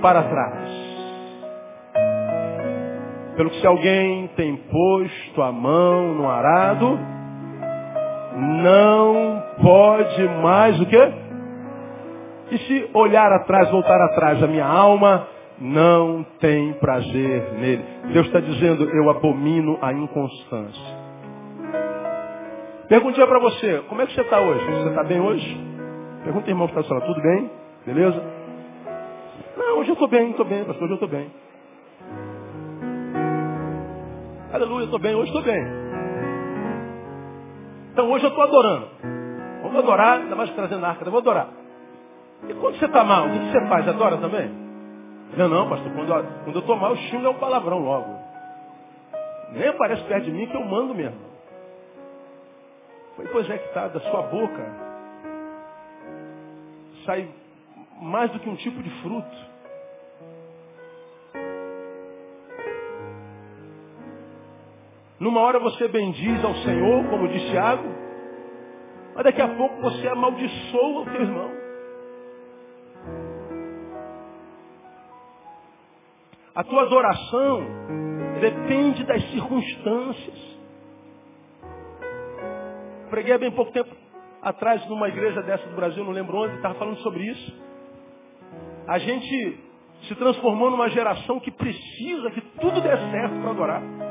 [0.00, 0.76] para trás.
[3.36, 6.98] Pelo que se alguém tem posto a mão no arado,
[8.36, 11.12] não pode mais o quê?
[12.50, 15.26] E se olhar atrás, voltar atrás, a minha alma
[15.58, 17.84] não tem prazer nele.
[18.12, 20.96] Deus está dizendo, eu abomino a inconstância.
[22.88, 24.64] Perguntinha para você, como é que você está hoje?
[24.64, 25.60] Você está bem hoje?
[26.22, 27.50] Pergunta irmão que está falando, tudo bem?
[27.84, 28.22] Beleza?
[29.56, 31.30] Não, hoje eu estou bem, estou bem, pastor, hoje eu estou bem.
[34.52, 35.85] Aleluia, estou bem, hoje estou bem.
[37.96, 38.90] Então hoje eu estou adorando.
[39.62, 41.48] Vamos adorar, ainda mais trazendo a arca, eu vou adorar.
[42.46, 43.88] E quando você está mal, o que você faz?
[43.88, 44.50] Adora também?
[45.34, 45.90] Não, não, pastor.
[45.94, 46.12] Quando,
[46.46, 48.14] eu estou mal, o xingo é um palavrão logo.
[49.52, 51.18] Nem aparece perto de mim que eu mando mesmo.
[53.16, 54.62] Que está, da sua boca
[57.06, 57.26] sai
[58.02, 59.45] mais do que um tipo de fruto.
[65.26, 67.82] Numa hora você bendiz ao Senhor, como disse Tiago,
[69.12, 71.50] mas daqui a pouco você amaldiçoa o teu irmão.
[76.54, 77.60] A tua adoração
[78.40, 80.58] depende das circunstâncias.
[83.10, 83.90] Preguei há bem pouco tempo
[84.40, 87.52] atrás numa igreja dessa do Brasil, não lembro onde, estava falando sobre isso.
[88.86, 89.60] A gente
[90.06, 94.05] se transformou numa geração que precisa que tudo dê certo para adorar.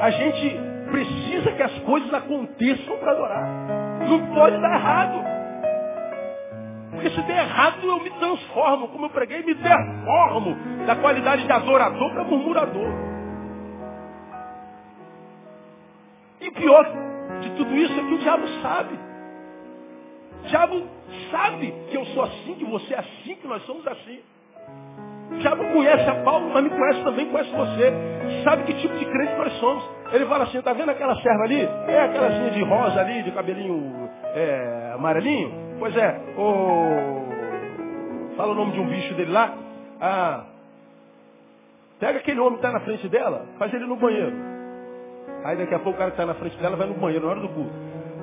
[0.00, 3.48] A gente precisa que as coisas aconteçam para adorar.
[4.08, 5.24] Não pode dar errado.
[6.90, 10.56] Porque se der errado, eu me transformo, como eu preguei, me deformo
[10.86, 12.88] da qualidade de adorador para murmurador.
[16.40, 16.84] E pior
[17.40, 18.98] de tudo isso é que o diabo sabe.
[20.44, 20.86] O diabo
[21.30, 24.20] sabe que eu sou assim, que você é assim, que nós somos assim.
[25.36, 27.92] Diabo conhece a Paulo, mas me conhece também, conhece você.
[28.44, 29.84] Sabe que tipo de crente nós somos.
[30.12, 31.60] Ele fala assim, tá vendo aquela serva ali?
[31.86, 35.52] É aquela de rosa ali, de cabelinho é, amarelinho?
[35.78, 37.24] Pois é, o...
[38.36, 39.54] fala o nome de um bicho dele lá.
[40.00, 40.44] Ah,
[42.00, 44.34] pega aquele homem que está na frente dela, faz ele no banheiro.
[45.44, 47.32] Aí daqui a pouco o cara que está na frente dela vai no banheiro na
[47.32, 47.72] hora do culto.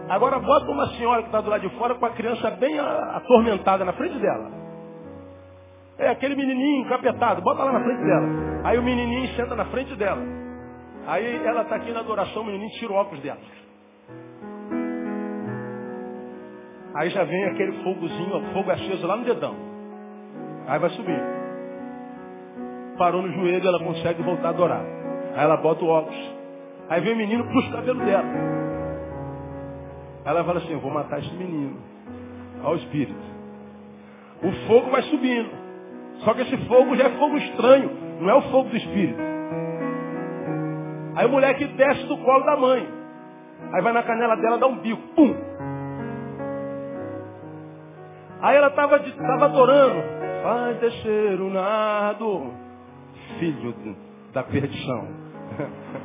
[0.10, 3.84] Agora bota uma senhora que está do lado de fora com a criança bem atormentada
[3.86, 4.65] na frente dela.
[5.98, 8.28] É aquele menininho encapetado, bota lá na frente dela.
[8.66, 10.22] Aí o menininho senta na frente dela.
[11.08, 13.40] Aí ela está aqui na adoração, o menininho tira o óculos dela.
[16.96, 19.56] Aí já vem aquele fogozinho, fogo aceso lá no dedão.
[20.68, 21.22] Aí vai subir.
[22.98, 24.82] Parou no joelho, ela consegue voltar a adorar.
[25.36, 26.36] Aí ela bota o óculos.
[26.90, 28.26] Aí vem o menino, puxa o cabelo dela.
[30.26, 31.78] Ela fala assim, eu vou matar esse menino.
[32.64, 33.20] Olha o espírito.
[34.44, 35.65] O fogo vai subindo.
[36.26, 37.92] Só que esse fogo já é fogo estranho.
[38.20, 39.22] Não é o fogo do espírito.
[41.16, 42.90] Aí o moleque desce do colo da mãe.
[43.72, 45.02] Aí vai na canela dela, dá um bico.
[45.16, 45.34] Pum!
[48.42, 50.04] Aí ela estava tava adorando.
[50.44, 52.54] Faz descer o nado,
[53.40, 53.74] filho
[54.34, 55.08] da perdição.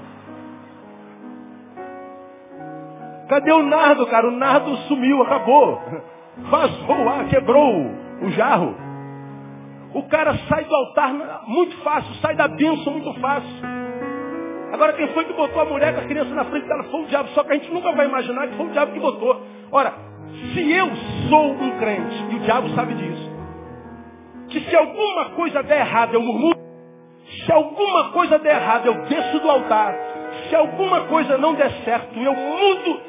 [3.28, 4.28] Cadê o nardo, cara?
[4.28, 5.80] O nardo sumiu, acabou.
[6.50, 7.90] Vazou lá, quebrou
[8.22, 8.89] o jarro.
[9.94, 13.81] O cara sai do altar muito fácil, sai da bênção muito fácil.
[14.72, 17.07] Agora, quem foi que botou a mulher com a criança na frente dela foi o
[17.07, 17.29] diabo.
[17.31, 19.40] Só que a gente nunca vai imaginar que foi o diabo que botou.
[19.72, 19.94] Ora,
[20.55, 20.88] se eu
[21.29, 23.31] sou um crente, e o diabo sabe disso,
[24.48, 26.59] que se alguma coisa der errado eu murmuro,
[27.44, 29.94] se alguma coisa der errado eu desço do altar,
[30.48, 33.00] se alguma coisa não der certo eu mudo,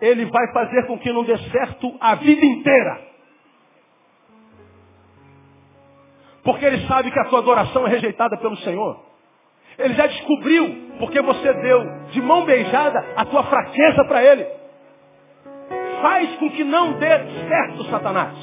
[0.00, 3.11] ele vai fazer com que não dê certo a vida inteira.
[6.44, 9.00] Porque ele sabe que a tua adoração é rejeitada pelo Senhor.
[9.78, 14.46] Ele já descobriu porque você deu de mão beijada a tua fraqueza para ele.
[16.00, 18.34] Faz com que não dê certo, Satanás.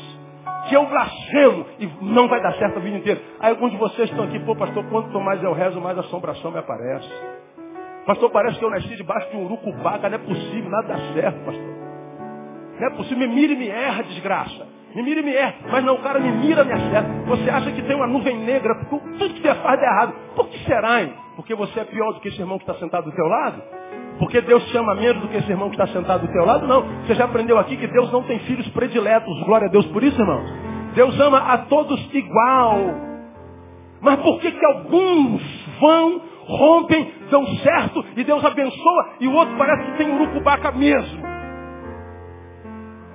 [0.67, 3.21] Que eu blasfemo e não vai dar certo a vida inteira.
[3.39, 6.59] Aí alguns de vocês estão aqui, pô, pastor, quanto mais eu rezo, mais assombração me
[6.59, 7.09] aparece.
[8.05, 11.45] Pastor, parece que eu nasci debaixo de um urucubaca, não é possível, nada dá certo,
[11.45, 11.69] pastor.
[12.79, 14.78] Não é possível, me mira e me erra, desgraça.
[14.95, 15.55] Me mira e me erra.
[15.69, 17.09] Mas não, o cara me mira, me acerta.
[17.27, 20.13] Você acha que tem uma nuvem negra, porque tudo que você faz dá errado.
[20.35, 21.13] Por que será, hein?
[21.35, 23.61] Porque você é pior do que esse irmão que está sentado do teu lado?
[24.17, 26.67] Porque Deus te ama menos do que esse irmão que está sentado do teu lado?
[26.67, 26.81] Não.
[27.05, 29.43] Você já aprendeu aqui que Deus não tem filhos prediletos.
[29.43, 30.43] Glória a Deus por isso, irmão.
[30.95, 32.77] Deus ama a todos igual.
[34.01, 35.41] Mas por que que alguns
[35.79, 41.28] vão, rompem, dão certo e Deus abençoa e o outro parece que tem urucubaca mesmo?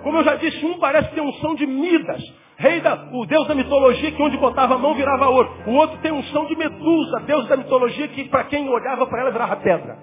[0.05, 2.23] Como eu já disse, um parece ter unção de Midas,
[2.59, 5.51] rei da, o deus da mitologia que onde botava a mão virava ouro.
[5.67, 9.31] O outro tem unção de Medusa, deus da mitologia que para quem olhava para ela
[9.31, 9.99] virava pedra.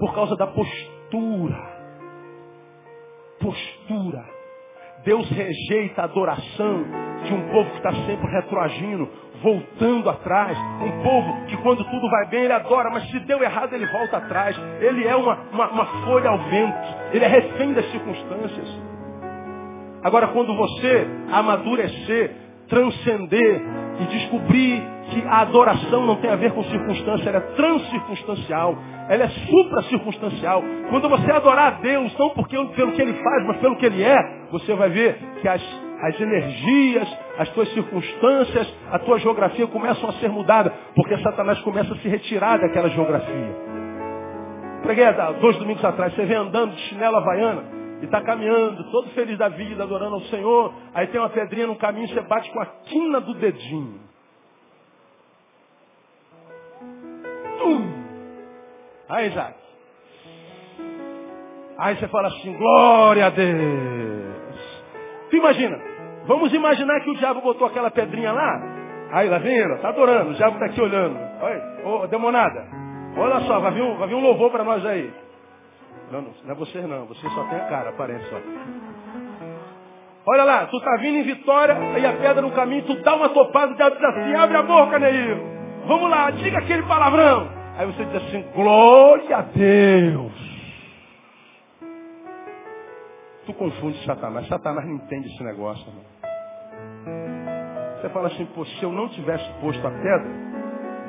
[0.00, 1.78] Por causa da postura.
[3.40, 4.37] Postura.
[5.04, 6.84] Deus rejeita a adoração
[7.24, 9.08] de um povo que está sempre retroagindo,
[9.42, 10.56] voltando atrás.
[10.80, 14.18] Um povo que quando tudo vai bem ele adora, mas se deu errado ele volta
[14.18, 14.58] atrás.
[14.80, 16.76] Ele é uma, uma, uma folha ao vento.
[17.12, 18.68] Ele é refém das circunstâncias.
[20.02, 22.30] Agora quando você amadurecer,
[22.68, 23.62] transcender
[24.00, 28.76] e descobrir que a adoração não tem a ver com circunstância, ela é transcircunstancial,
[29.08, 30.62] ela é supracircunstancial.
[30.90, 34.02] Quando você adorar a Deus, não porque, pelo que Ele faz, mas pelo que Ele
[34.02, 34.16] é,
[34.50, 35.62] você vai ver que as,
[36.02, 41.92] as energias, as tuas circunstâncias, a tua geografia começam a ser mudada, porque Satanás começa
[41.92, 43.56] a se retirar daquela geografia.
[44.82, 45.06] Preguei
[45.40, 49.48] dois domingos atrás, você vem andando de chinela havaiana, e está caminhando, todo feliz da
[49.48, 50.72] vida, adorando ao Senhor.
[50.94, 54.00] Aí tem uma pedrinha no caminho, você bate com a quina do dedinho.
[57.58, 57.97] Tum!
[59.08, 59.54] Aí, Isaac.
[61.78, 64.82] Aí você fala assim, glória a Deus.
[65.30, 65.78] Tu imagina,
[66.26, 68.62] vamos imaginar que o diabo botou aquela pedrinha lá.
[69.12, 71.16] Aí, lá vem ela, está adorando, o diabo está aqui olhando.
[71.16, 72.66] Oi, ô, demonada,
[73.16, 75.10] olha só, vai vir um, vai vir um louvor para nós aí.
[76.10, 77.06] Não, não, não é você não.
[77.06, 78.36] Você só tem a cara, aparece só.
[80.26, 83.30] Olha lá, tu tá vindo em Vitória, aí a pedra no caminho, tu dá uma
[83.30, 85.38] topada, o diabo diz assim, abre a boca, Neil.
[85.86, 87.57] Vamos lá, diga aquele palavrão.
[87.78, 90.32] Aí você diz assim, glória a Deus.
[93.46, 94.48] Tu confunde Satanás.
[94.48, 95.86] Satanás não entende esse negócio.
[97.96, 100.28] Você fala assim, pô, se eu não tivesse posto a pedra,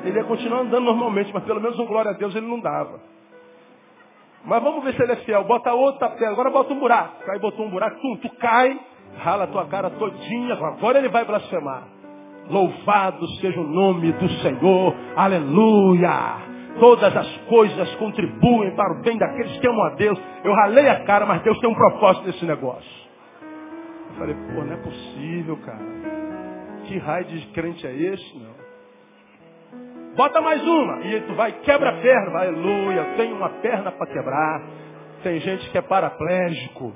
[0.04, 3.00] ele ia continuar andando normalmente, mas pelo menos um glória a Deus ele não dava.
[4.44, 5.42] Mas vamos ver se ele é fiel.
[5.42, 7.28] Bota outra pedra, agora bota um buraco.
[7.32, 8.78] Aí botou um buraco, tum, tu cai,
[9.18, 11.82] rala a tua cara todinha, agora ele vai blasfemar.
[12.48, 16.59] Louvado seja o nome do Senhor, aleluia.
[16.80, 20.18] Todas as coisas contribuem para o bem daqueles que amam a Deus.
[20.42, 22.90] Eu ralei a cara, mas Deus tem um propósito nesse negócio.
[24.08, 25.78] Eu falei, pô, não é possível, cara.
[26.84, 28.38] Que raio de crente é esse?
[28.38, 28.60] Não.
[30.16, 31.00] Bota mais uma.
[31.02, 32.38] E tu vai, quebra a perna.
[32.38, 33.04] Aleluia.
[33.16, 34.62] Tem uma perna para quebrar.
[35.22, 36.94] Tem gente que é paraplégico.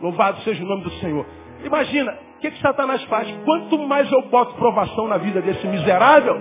[0.00, 1.26] Louvado seja o nome do Senhor.
[1.64, 3.28] Imagina, o que, que Satanás faz?
[3.44, 6.36] Quanto mais eu boto provação na vida desse miserável,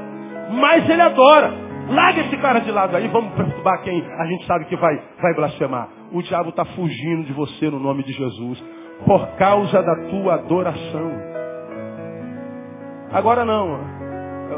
[0.52, 1.71] mais ele adora.
[1.92, 5.34] Larga esse cara de lado aí, vamos perturbar quem a gente sabe que vai, vai
[5.34, 5.90] blasfemar.
[6.14, 8.64] O diabo está fugindo de você no nome de Jesus.
[9.06, 11.12] Por causa da tua adoração.
[13.12, 14.02] Agora não.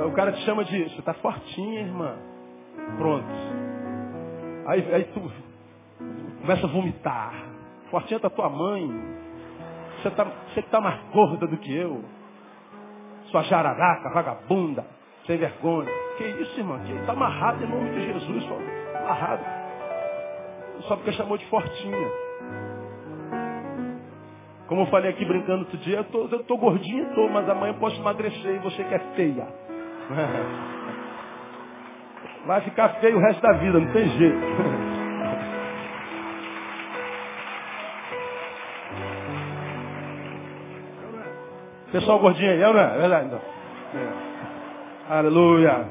[0.07, 2.15] O cara te chama de, você está fortinha, irmã.
[2.97, 3.25] Pronto.
[4.67, 5.31] Aí, aí tu
[6.41, 7.33] começa a vomitar.
[7.89, 8.89] Fortinha tá tua mãe.
[10.01, 12.03] Você está você tá mais gorda do que eu.
[13.31, 14.85] Sua jararaca, vagabunda,
[15.25, 15.89] sem vergonha.
[16.17, 16.79] Que isso, irmão?
[16.79, 18.43] Que está amarrado em nome de Jesus.
[18.43, 18.57] Só.
[18.99, 19.43] Amarrado.
[20.81, 22.09] só porque chamou de fortinha.
[24.67, 27.73] Como eu falei aqui brincando outro dia, eu tô, eu tô gordinha, tô, mas amanhã
[27.73, 29.47] eu posso emagrecer e você que é feia.
[32.45, 34.37] Vai ficar feio o resto da vida, não tem jeito.
[41.91, 42.83] Pessoal gordinho aí, é não é?
[42.83, 43.41] é verdade, então.
[43.95, 44.32] É.
[45.09, 45.85] Aleluia.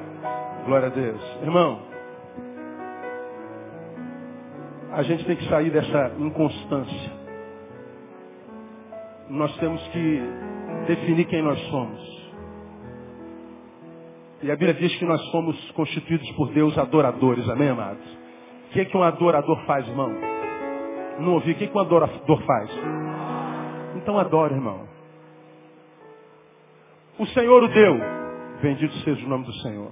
[0.64, 1.20] Glória a Deus.
[1.42, 1.82] Irmão,
[4.90, 7.12] a gente tem que sair dessa inconstância.
[9.28, 10.22] Nós temos que
[10.86, 12.32] definir quem nós somos.
[14.42, 18.04] E a Bíblia diz que nós somos constituídos por Deus adoradores, amém, amados?
[18.68, 20.10] O que, é que um adorador faz, irmão?
[21.20, 22.70] Não ouvi, o que, é que um adorador faz?
[23.96, 24.88] Então adore, irmão.
[27.18, 28.21] O Senhor o deu.
[28.62, 29.90] Bendito seja o nome do Senhor.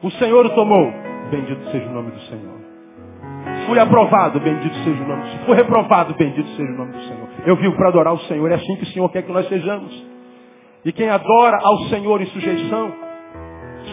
[0.00, 0.92] O Senhor o tomou.
[1.30, 2.60] Bendito seja o nome do Senhor.
[3.66, 5.44] Fui aprovado, bendito seja o nome do Senhor.
[5.46, 7.28] Fui reprovado, bendito seja o nome do Senhor.
[7.46, 8.50] Eu vivo para adorar o Senhor.
[8.50, 10.06] É assim que o Senhor quer que nós sejamos.
[10.84, 12.92] E quem adora ao Senhor em sujeição,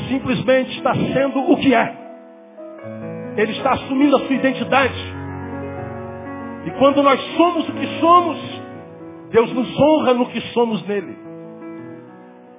[0.10, 1.98] simplesmente está sendo o que é.
[3.36, 5.16] Ele está assumindo a sua identidade.
[6.66, 8.38] E quando nós somos o que somos,
[9.32, 11.27] Deus nos honra no que somos nele.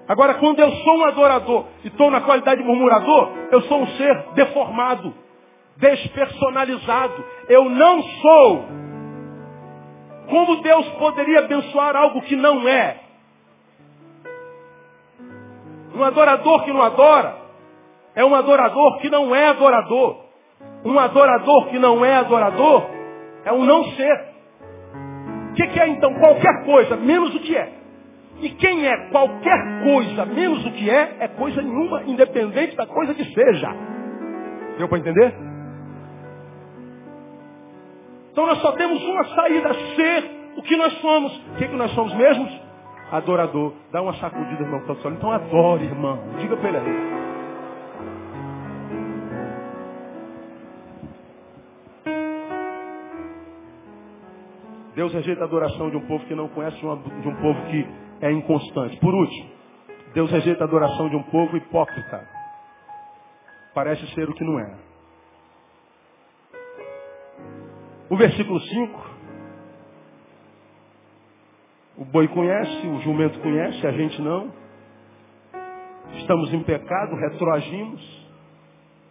[0.09, 3.87] Agora, quando eu sou um adorador e estou na qualidade de murmurador, eu sou um
[3.89, 5.13] ser deformado,
[5.77, 7.23] despersonalizado.
[7.47, 8.65] Eu não sou.
[10.31, 13.01] Como Deus poderia abençoar algo que não é?
[15.95, 17.37] Um adorador que não adora
[18.15, 20.25] é um adorador que não é adorador.
[20.87, 22.91] Um adorador que não é adorador
[23.45, 24.29] é um não ser.
[25.51, 26.15] O que, que é então?
[26.15, 27.78] Qualquer coisa, menos o que é.
[28.41, 33.14] E quem é qualquer coisa menos o que é, é coisa nenhuma, independente da coisa
[33.14, 33.68] que seja.
[34.78, 35.34] Deu para entender?
[38.30, 41.36] Então nós só temos uma saída, ser o que nós somos.
[41.36, 42.49] O que, é que nós somos mesmos?
[43.11, 43.72] Adorador.
[43.91, 46.20] Dá uma sacudida, irmão, que está Então adore, irmão.
[46.39, 47.18] Diga para ele aí.
[54.95, 56.86] Deus rejeita a adoração de um povo que não conhece, de
[57.28, 57.86] um povo que
[58.21, 58.97] é inconstante.
[58.99, 59.51] Por último,
[60.14, 62.29] Deus rejeita a adoração de um povo hipócrita.
[63.75, 64.75] Parece ser o que não é.
[68.11, 69.19] O versículo 5.
[71.99, 74.53] O boi conhece, o jumento conhece, a gente não.
[76.14, 78.29] Estamos em pecado, retroagimos.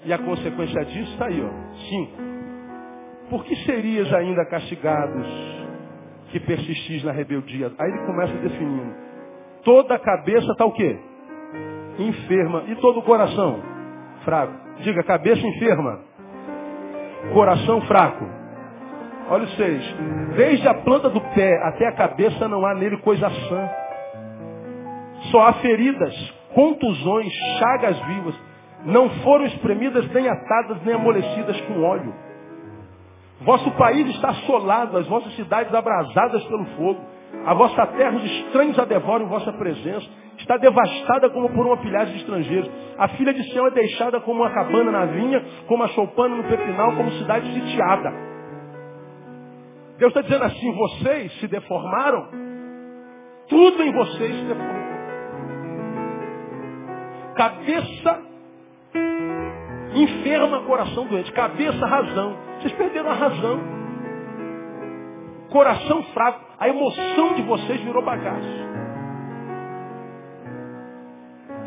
[0.06, 1.50] E a consequência disso está aí, ó.
[1.90, 2.18] 5.
[3.30, 5.57] Por que serias ainda castigados
[6.32, 7.72] que persistis na rebeldia.
[7.78, 8.94] Aí ele começa definindo.
[9.64, 10.98] Toda cabeça está o quê?
[12.00, 12.64] Enferma.
[12.68, 13.62] E todo o coração?
[14.24, 14.54] Fraco.
[14.82, 16.00] Diga, cabeça enferma.
[17.34, 18.26] Coração fraco.
[19.30, 19.84] Olha os seis.
[20.36, 23.70] Desde a planta do pé até a cabeça não há nele coisa sã.
[25.32, 26.14] Só há feridas,
[26.54, 28.36] contusões, chagas vivas.
[28.86, 32.14] Não foram espremidas, nem atadas, nem amolecidas com óleo.
[33.42, 37.00] Vosso país está assolado, as vossas cidades abrasadas pelo fogo.
[37.46, 40.08] A vossa terra, os estranhos a devoram em vossa presença.
[40.38, 42.70] Está devastada como por uma pilhagem de estrangeiros.
[42.98, 46.44] A filha de Sião é deixada como uma cabana na vinha, como a choupana no
[46.44, 48.12] pepinal, como cidade sitiada.
[49.98, 52.28] Deus está dizendo assim, vocês se deformaram,
[53.50, 54.88] tudo em vocês se deformou.
[57.36, 58.27] Cabeça
[59.94, 61.32] enferma, coração doente.
[61.32, 62.36] Cabeça, razão.
[62.60, 63.60] Vocês perderam a razão.
[65.50, 66.46] Coração fraco.
[66.60, 68.68] A emoção de vocês virou bagaço.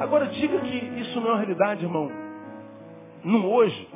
[0.01, 2.11] Agora diga que isso não é uma realidade, irmão.
[3.23, 3.89] No hoje.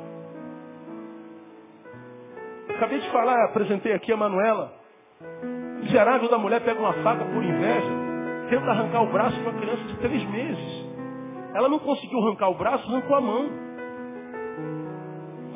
[2.69, 4.73] Acabei de falar, apresentei aqui a Manuela.
[5.81, 7.89] Miserável da mulher pega uma faca por inveja,
[8.49, 10.85] tenta arrancar o braço de uma criança de três meses.
[11.53, 13.64] Ela não conseguiu arrancar o braço, arrancou a mão.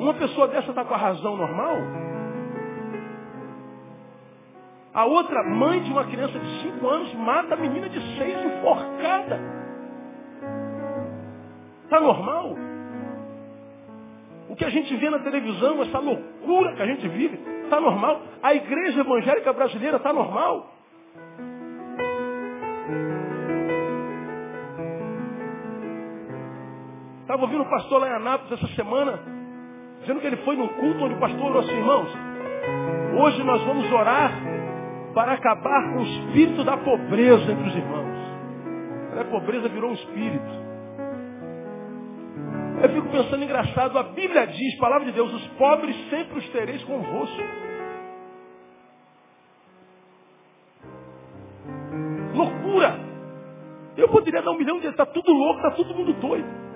[0.00, 1.76] Uma pessoa dessa está com a razão normal?
[4.94, 9.38] A outra, mãe de uma criança de 5 anos, mata a menina de 6 enforcada.
[11.84, 12.56] Está normal?
[14.48, 18.22] O que a gente vê na televisão, essa loucura que a gente vive, está normal?
[18.42, 20.66] A igreja evangélica brasileira está normal?
[27.20, 29.39] Estava ouvindo o pastor lá em Anápolis essa semana,
[30.10, 32.10] Dizendo que ele foi num culto onde o pastor orou assim, irmãos,
[33.16, 34.32] hoje nós vamos orar
[35.14, 38.16] para acabar com o espírito da pobreza entre os irmãos.
[39.20, 40.50] A pobreza virou um espírito.
[42.82, 46.82] Eu fico pensando engraçado, a Bíblia diz, palavra de Deus, os pobres sempre os tereis
[46.82, 47.42] convosco.
[52.34, 52.98] Loucura!
[53.96, 56.69] Eu poderia dar um milhão de está tudo louco, está todo mundo doido.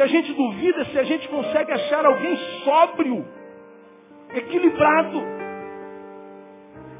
[0.00, 2.34] Que a gente duvida se a gente consegue achar alguém
[2.64, 3.22] sóbrio,
[4.32, 5.20] equilibrado,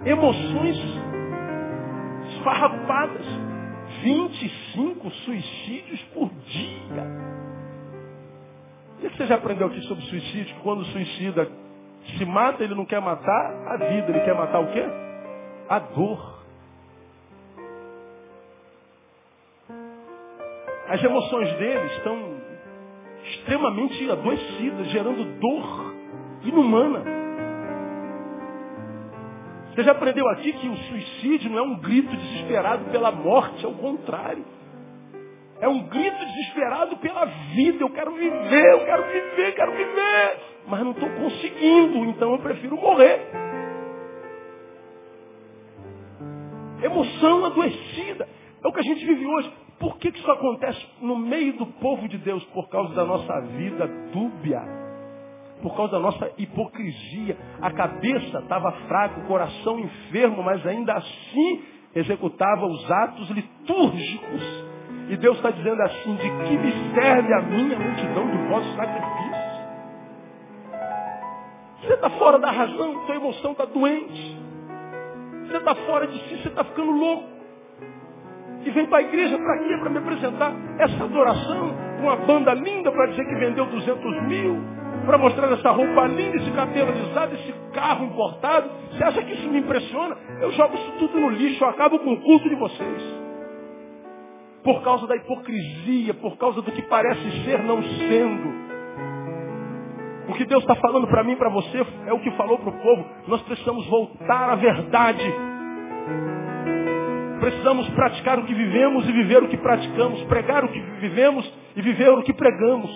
[0.04, 0.76] emoções
[2.34, 3.24] esfarrapadas.
[4.02, 7.06] 25 suicídios por dia.
[8.98, 10.54] O que você já aprendeu aqui sobre suicídio?
[10.56, 11.50] Que quando o suicida
[12.18, 14.84] se mata, ele não quer matar a vida, ele quer matar o quê?
[15.70, 16.44] A dor.
[20.86, 22.39] As emoções dele estão
[23.24, 25.94] extremamente adoecidas, gerando dor
[26.44, 27.04] inumana.
[29.70, 33.72] Você já aprendeu aqui que o suicídio não é um grito desesperado pela morte, ao
[33.72, 34.44] contrário.
[35.60, 37.84] É um grito desesperado pela vida.
[37.84, 40.38] Eu quero viver, eu quero viver, quero viver.
[40.66, 43.26] Mas não estou conseguindo, então eu prefiro morrer.
[46.82, 48.28] Emoção adoecida.
[48.62, 49.52] É o que a gente vive hoje.
[49.80, 52.44] Por que, que isso acontece no meio do povo de Deus?
[52.46, 54.80] Por causa da nossa vida dúbia
[55.62, 57.36] por causa da nossa hipocrisia.
[57.60, 61.62] A cabeça estava fraca, o coração enfermo, mas ainda assim
[61.94, 64.64] executava os atos litúrgicos.
[65.08, 69.50] E Deus está dizendo assim, de que me serve a minha multidão de vossos sacrifícios?
[71.80, 74.38] Você está fora da razão, sua emoção está doente.
[75.46, 77.39] Você está fora de si, você está ficando louco.
[78.62, 79.76] E vem para a igreja para quê?
[79.78, 84.58] Para me apresentar essa adoração, uma banda linda para dizer que vendeu 200 mil,
[85.06, 88.70] para mostrar essa roupa linda, esse cabelo alisado, esse carro importado.
[88.92, 90.16] Você acha que isso me impressiona?
[90.40, 93.20] Eu jogo isso tudo no lixo, eu acabo com o culto de vocês.
[94.62, 98.60] Por causa da hipocrisia, por causa do que parece ser não sendo.
[100.28, 102.80] O que Deus está falando para mim para você é o que falou para o
[102.80, 103.06] povo.
[103.26, 105.34] Nós precisamos voltar à verdade.
[107.40, 110.22] Precisamos praticar o que vivemos e viver o que praticamos.
[110.24, 112.90] Pregar o que vivemos e viver o que pregamos.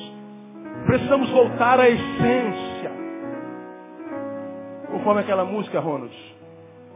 [0.86, 2.92] Precisamos voltar à essência.
[4.90, 6.14] Conforme aquela música, Ronald.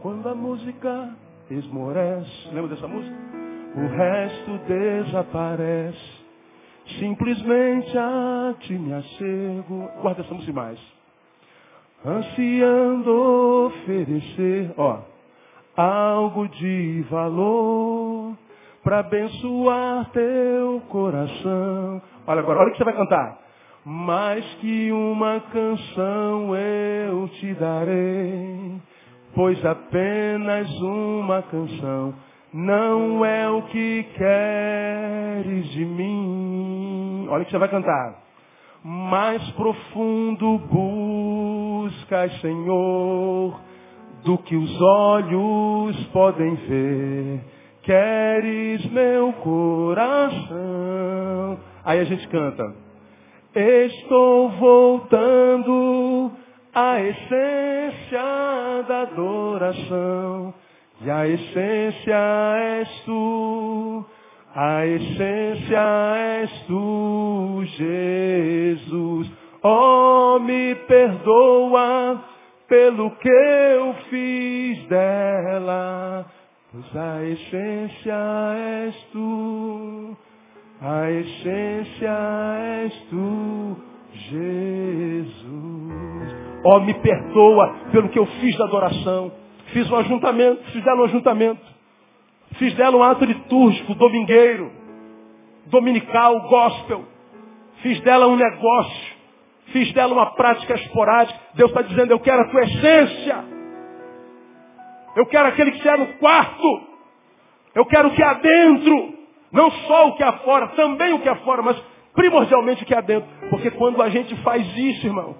[0.01, 1.09] Quando a música
[1.49, 2.49] esmorece.
[2.53, 3.15] Lembra dessa música?
[3.75, 6.19] O resto desaparece.
[6.99, 9.89] Simplesmente a ti me achego.
[10.01, 10.79] Guarda essa música mais.
[12.05, 14.99] Ansiando oferecer, ó,
[15.79, 18.37] algo de valor
[18.83, 22.01] para abençoar teu coração.
[22.27, 23.39] Olha agora, olha o que você vai cantar.
[23.85, 28.73] Mais que uma canção eu te darei,
[29.33, 32.13] pois apenas uma canção
[32.53, 37.25] não é o que queres de mim.
[37.29, 38.15] Olha o que você vai cantar.
[38.83, 43.68] Mais profundo buscas, Senhor,
[44.23, 47.41] do que os olhos podem ver.
[47.83, 50.49] Queres meu coração.
[51.83, 52.75] Aí a gente canta.
[53.55, 56.31] Estou voltando
[56.73, 58.21] à essência
[58.87, 60.53] da adoração.
[61.01, 62.15] E a essência
[62.57, 64.05] és tu,
[64.53, 65.79] a essência
[66.41, 69.31] és tu, Jesus.
[69.63, 72.21] Oh, me perdoa
[72.69, 76.25] pelo que eu fiz dela,
[76.71, 78.15] pois a essência
[78.55, 80.15] és tu.
[80.81, 82.17] A essência
[82.85, 83.75] és tu,
[84.13, 85.39] Jesus.
[86.63, 89.31] Oh, me perdoa pelo que eu fiz da adoração.
[89.73, 91.79] Fiz um ajuntamento, fiz dela um ajuntamento.
[92.57, 94.71] Fiz dela um ato litúrgico, domingueiro,
[95.67, 97.03] dominical, gospel.
[97.81, 99.08] Fiz dela um negócio.
[99.71, 101.39] Fiz dela uma prática esporádica.
[101.53, 103.43] Deus está dizendo, eu quero a tua essência.
[105.15, 106.81] Eu quero aquele que é no quarto.
[107.75, 109.13] Eu quero o que há dentro.
[109.51, 111.81] Não só o que há fora, também o que há fora, mas
[112.13, 113.27] primordialmente o que há dentro.
[113.49, 115.35] Porque quando a gente faz isso, irmão,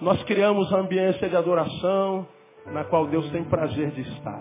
[0.00, 2.26] nós criamos a ambiência de adoração
[2.66, 4.40] na qual Deus tem prazer de estar.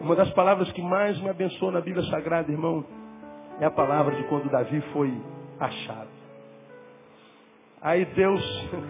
[0.00, 2.84] Uma das palavras que mais me abençoou na Bíblia Sagrada, irmão,
[3.58, 5.12] é a palavra de quando Davi foi
[5.58, 6.15] achado.
[7.86, 8.42] Aí Deus,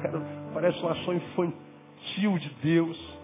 [0.54, 3.18] parece uma ação infantil de Deus.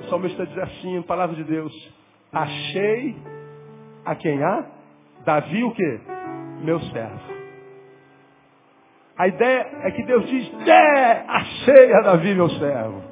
[0.00, 1.92] O salmista diz assim, palavra de Deus,
[2.32, 3.14] Achei
[4.06, 4.64] a quem há?
[5.26, 6.00] Davi o quê?
[6.62, 7.20] Meu servo.
[9.18, 13.02] A ideia é que Deus diz, é, achei a Davi meu servo.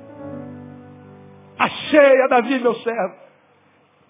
[1.59, 3.15] Achei a Davi meu servo.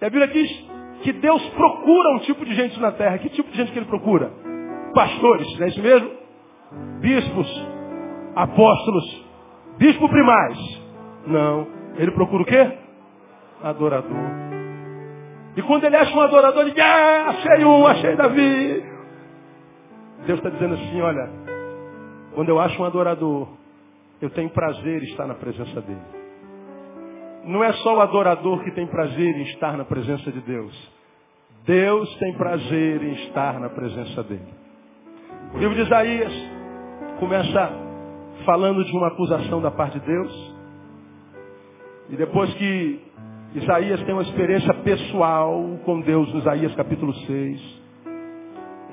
[0.00, 0.68] E a Bíblia diz,
[1.02, 3.18] que Deus procura um tipo de gente na terra.
[3.18, 4.30] Que tipo de gente que ele procura?
[4.94, 6.19] Pastores, não é isso mesmo?
[7.00, 7.66] Bispos,
[8.36, 9.26] apóstolos,
[9.78, 10.82] bispo primais.
[11.26, 11.66] Não.
[11.96, 12.78] Ele procura o quê?
[13.62, 14.50] Adorador.
[15.56, 18.84] E quando ele acha um adorador, ele diz, ah, achei um, achei Davi.
[20.26, 21.28] Deus está dizendo assim, olha,
[22.34, 23.48] quando eu acho um adorador,
[24.20, 26.00] eu tenho prazer em estar na presença dele.
[27.44, 30.92] Não é só o adorador que tem prazer em estar na presença de Deus.
[31.64, 34.54] Deus tem prazer em estar na presença dele.
[35.54, 36.32] O livro de Isaías
[37.20, 37.70] começa
[38.46, 40.54] falando de uma acusação da parte de Deus.
[42.08, 43.00] E depois que
[43.54, 47.80] Isaías tem uma experiência pessoal com Deus, no Isaías capítulo 6,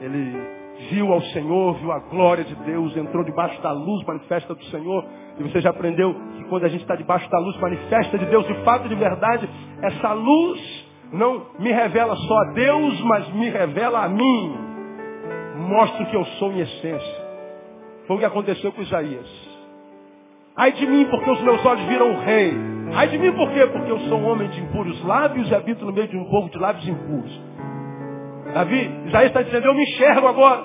[0.01, 0.57] ele
[0.89, 5.05] viu ao Senhor, viu a glória de Deus, entrou debaixo da luz manifesta do Senhor.
[5.39, 8.45] E você já aprendeu que quando a gente está debaixo da luz manifesta de Deus,
[8.45, 9.49] de fato, de verdade,
[9.81, 14.57] essa luz não me revela só a Deus, mas me revela a mim.
[15.55, 17.16] Mostra o que eu sou em essência.
[18.07, 19.27] Foi o que aconteceu com Isaías.
[20.55, 22.53] Ai de mim, porque os meus olhos viram o rei.
[22.93, 23.67] Ai de mim, por quê?
[23.67, 26.49] Porque eu sou um homem de impuros lábios e habito no meio de um povo
[26.49, 27.41] de lábios impuros.
[28.53, 30.63] Davi, Isaías está dizendo, eu me enxergo agora.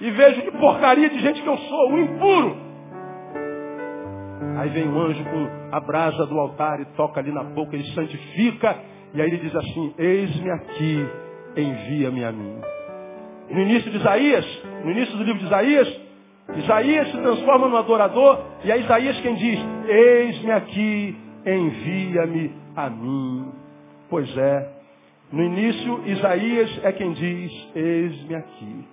[0.00, 2.56] E vejo que porcaria de gente que eu sou, um impuro.
[4.58, 7.86] Aí vem um anjo com a brasa do altar e toca ali na boca, ele
[7.92, 8.76] santifica.
[9.12, 11.06] E aí ele diz assim, eis-me aqui,
[11.56, 12.60] envia-me a mim.
[13.50, 16.05] No início de Isaías, no início do livro de Isaías,
[16.54, 23.52] Isaías se transforma no adorador, e é Isaías quem diz, eis-me aqui, envia-me a mim.
[24.08, 24.68] Pois é,
[25.32, 28.84] no início, Isaías é quem diz, eis-me aqui.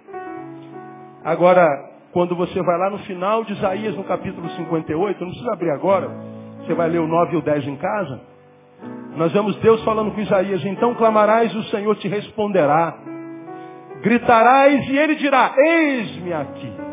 [1.24, 1.68] Agora,
[2.12, 6.10] quando você vai lá no final de Isaías, no capítulo 58, não precisa abrir agora,
[6.60, 8.22] você vai ler o 9 e o 10 em casa,
[9.16, 12.98] nós vemos Deus falando com Isaías, então clamarás e o Senhor te responderá.
[14.02, 16.93] Gritarás e ele dirá, eis-me aqui.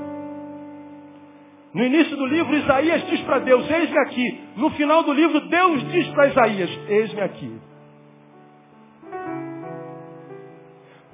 [1.73, 4.41] No início do livro, Isaías diz para Deus, eis-me aqui.
[4.57, 7.61] No final do livro, Deus diz para Isaías, eis-me aqui.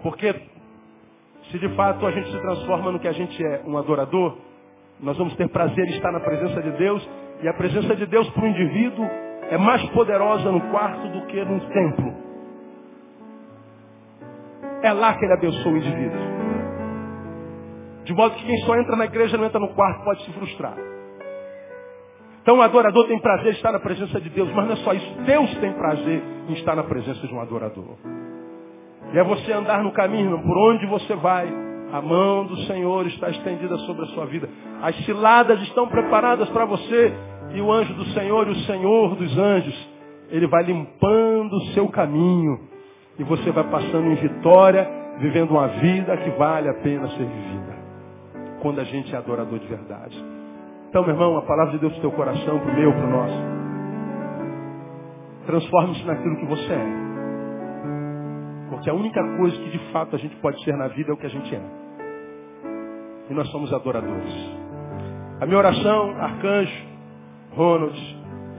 [0.03, 0.35] Porque
[1.51, 4.39] se de fato a gente se transforma no que a gente é, um adorador,
[5.01, 7.07] nós vamos ter prazer em estar na presença de Deus,
[7.43, 9.05] e a presença de Deus para o indivíduo
[9.51, 12.15] é mais poderosa no quarto do que no templo.
[14.83, 16.36] É lá que ele abençoa o indivíduo.
[18.07, 20.77] De modo que quem só entra na igreja não entra no quarto pode se frustrar.
[22.41, 24.95] Então o adorador tem prazer em estar na presença de Deus, mas não é só
[24.95, 25.15] isso.
[25.27, 27.97] Deus tem prazer em estar na presença de um adorador.
[29.13, 31.53] E é você andar no caminho, por onde você vai.
[31.93, 34.49] A mão do Senhor está estendida sobre a sua vida.
[34.83, 37.13] As ciladas estão preparadas para você.
[37.55, 39.89] E o anjo do Senhor e o Senhor dos anjos,
[40.31, 42.61] ele vai limpando o seu caminho.
[43.19, 44.89] E você vai passando em vitória,
[45.19, 47.76] vivendo uma vida que vale a pena ser vivida.
[48.61, 50.25] Quando a gente é adorador de verdade.
[50.89, 53.05] Então, meu irmão, a palavra de Deus para o teu coração, para o meu, para
[53.05, 53.57] o nosso.
[55.47, 57.07] Transforme-se naquilo que você é.
[58.71, 61.17] Porque a única coisa que de fato a gente pode ser na vida é o
[61.17, 61.63] que a gente é.
[63.31, 64.33] E nós somos adoradores.
[65.41, 66.85] A minha oração, Arcanjo,
[67.55, 67.99] Ronald,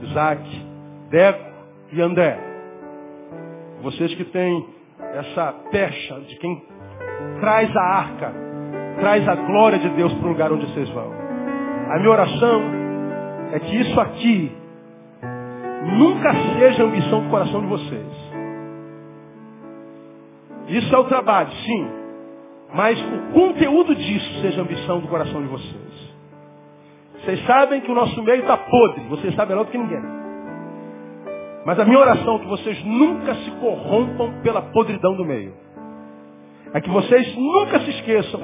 [0.02, 0.66] Isaac,
[1.10, 1.50] Deco
[1.92, 2.38] e André.
[3.82, 4.66] Vocês que têm
[5.00, 6.62] essa pecha de quem
[7.40, 8.47] traz a arca,
[9.00, 11.10] traz a glória de Deus para o lugar onde vocês vão.
[11.90, 12.62] A minha oração
[13.52, 14.52] é que isso aqui
[15.96, 18.28] nunca seja a ambição do coração de vocês.
[20.68, 21.88] Isso é o trabalho, sim.
[22.74, 25.88] Mas o conteúdo disso seja a ambição do coração de vocês.
[27.14, 29.04] Vocês sabem que o nosso meio está podre.
[29.08, 30.02] Vocês sabem melhor do que ninguém.
[31.64, 35.54] Mas a minha oração é que vocês nunca se corrompam pela podridão do meio.
[36.74, 38.40] É que vocês nunca se esqueçam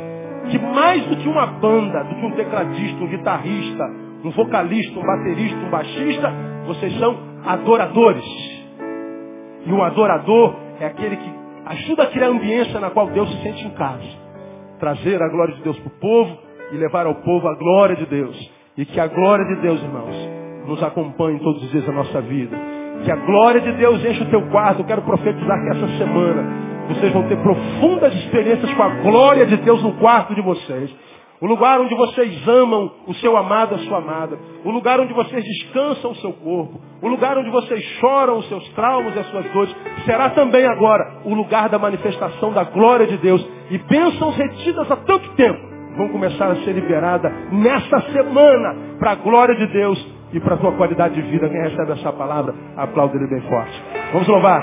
[0.50, 3.84] que mais do que uma banda, do que um tecladista, um guitarrista,
[4.24, 6.32] um vocalista, um baterista, um baixista,
[6.66, 8.24] vocês são adoradores.
[9.66, 13.42] E um adorador é aquele que Ajuda a criar a ambiência na qual Deus se
[13.42, 14.04] sente em casa.
[14.78, 16.38] Trazer a glória de Deus para o povo
[16.72, 18.52] e levar ao povo a glória de Deus.
[18.76, 20.14] E que a glória de Deus, irmãos,
[20.66, 22.56] nos acompanhe todos os dias da nossa vida.
[23.02, 24.82] Que a glória de Deus enche o teu quarto.
[24.82, 26.44] Eu quero profetizar que essa semana
[26.88, 30.94] vocês vão ter profundas experiências com a glória de Deus no quarto de vocês.
[31.40, 34.38] O lugar onde vocês amam o seu amado, a sua amada.
[34.64, 36.80] O lugar onde vocês descansam o seu corpo.
[37.02, 39.76] O lugar onde vocês choram os seus traumas e as suas dores.
[40.06, 43.46] Será também agora o lugar da manifestação da glória de Deus.
[43.70, 49.16] E bênçãos retidas há tanto tempo vão começar a ser liberadas nessa semana para a
[49.16, 51.48] glória de Deus e para a tua qualidade de vida.
[51.48, 53.82] Quem recebe essa palavra, aplaude ele bem forte.
[54.12, 54.62] Vamos louvar.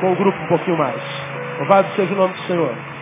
[0.00, 1.00] com o grupo um pouquinho mais.
[1.58, 2.93] Louvado seja o nome do Senhor.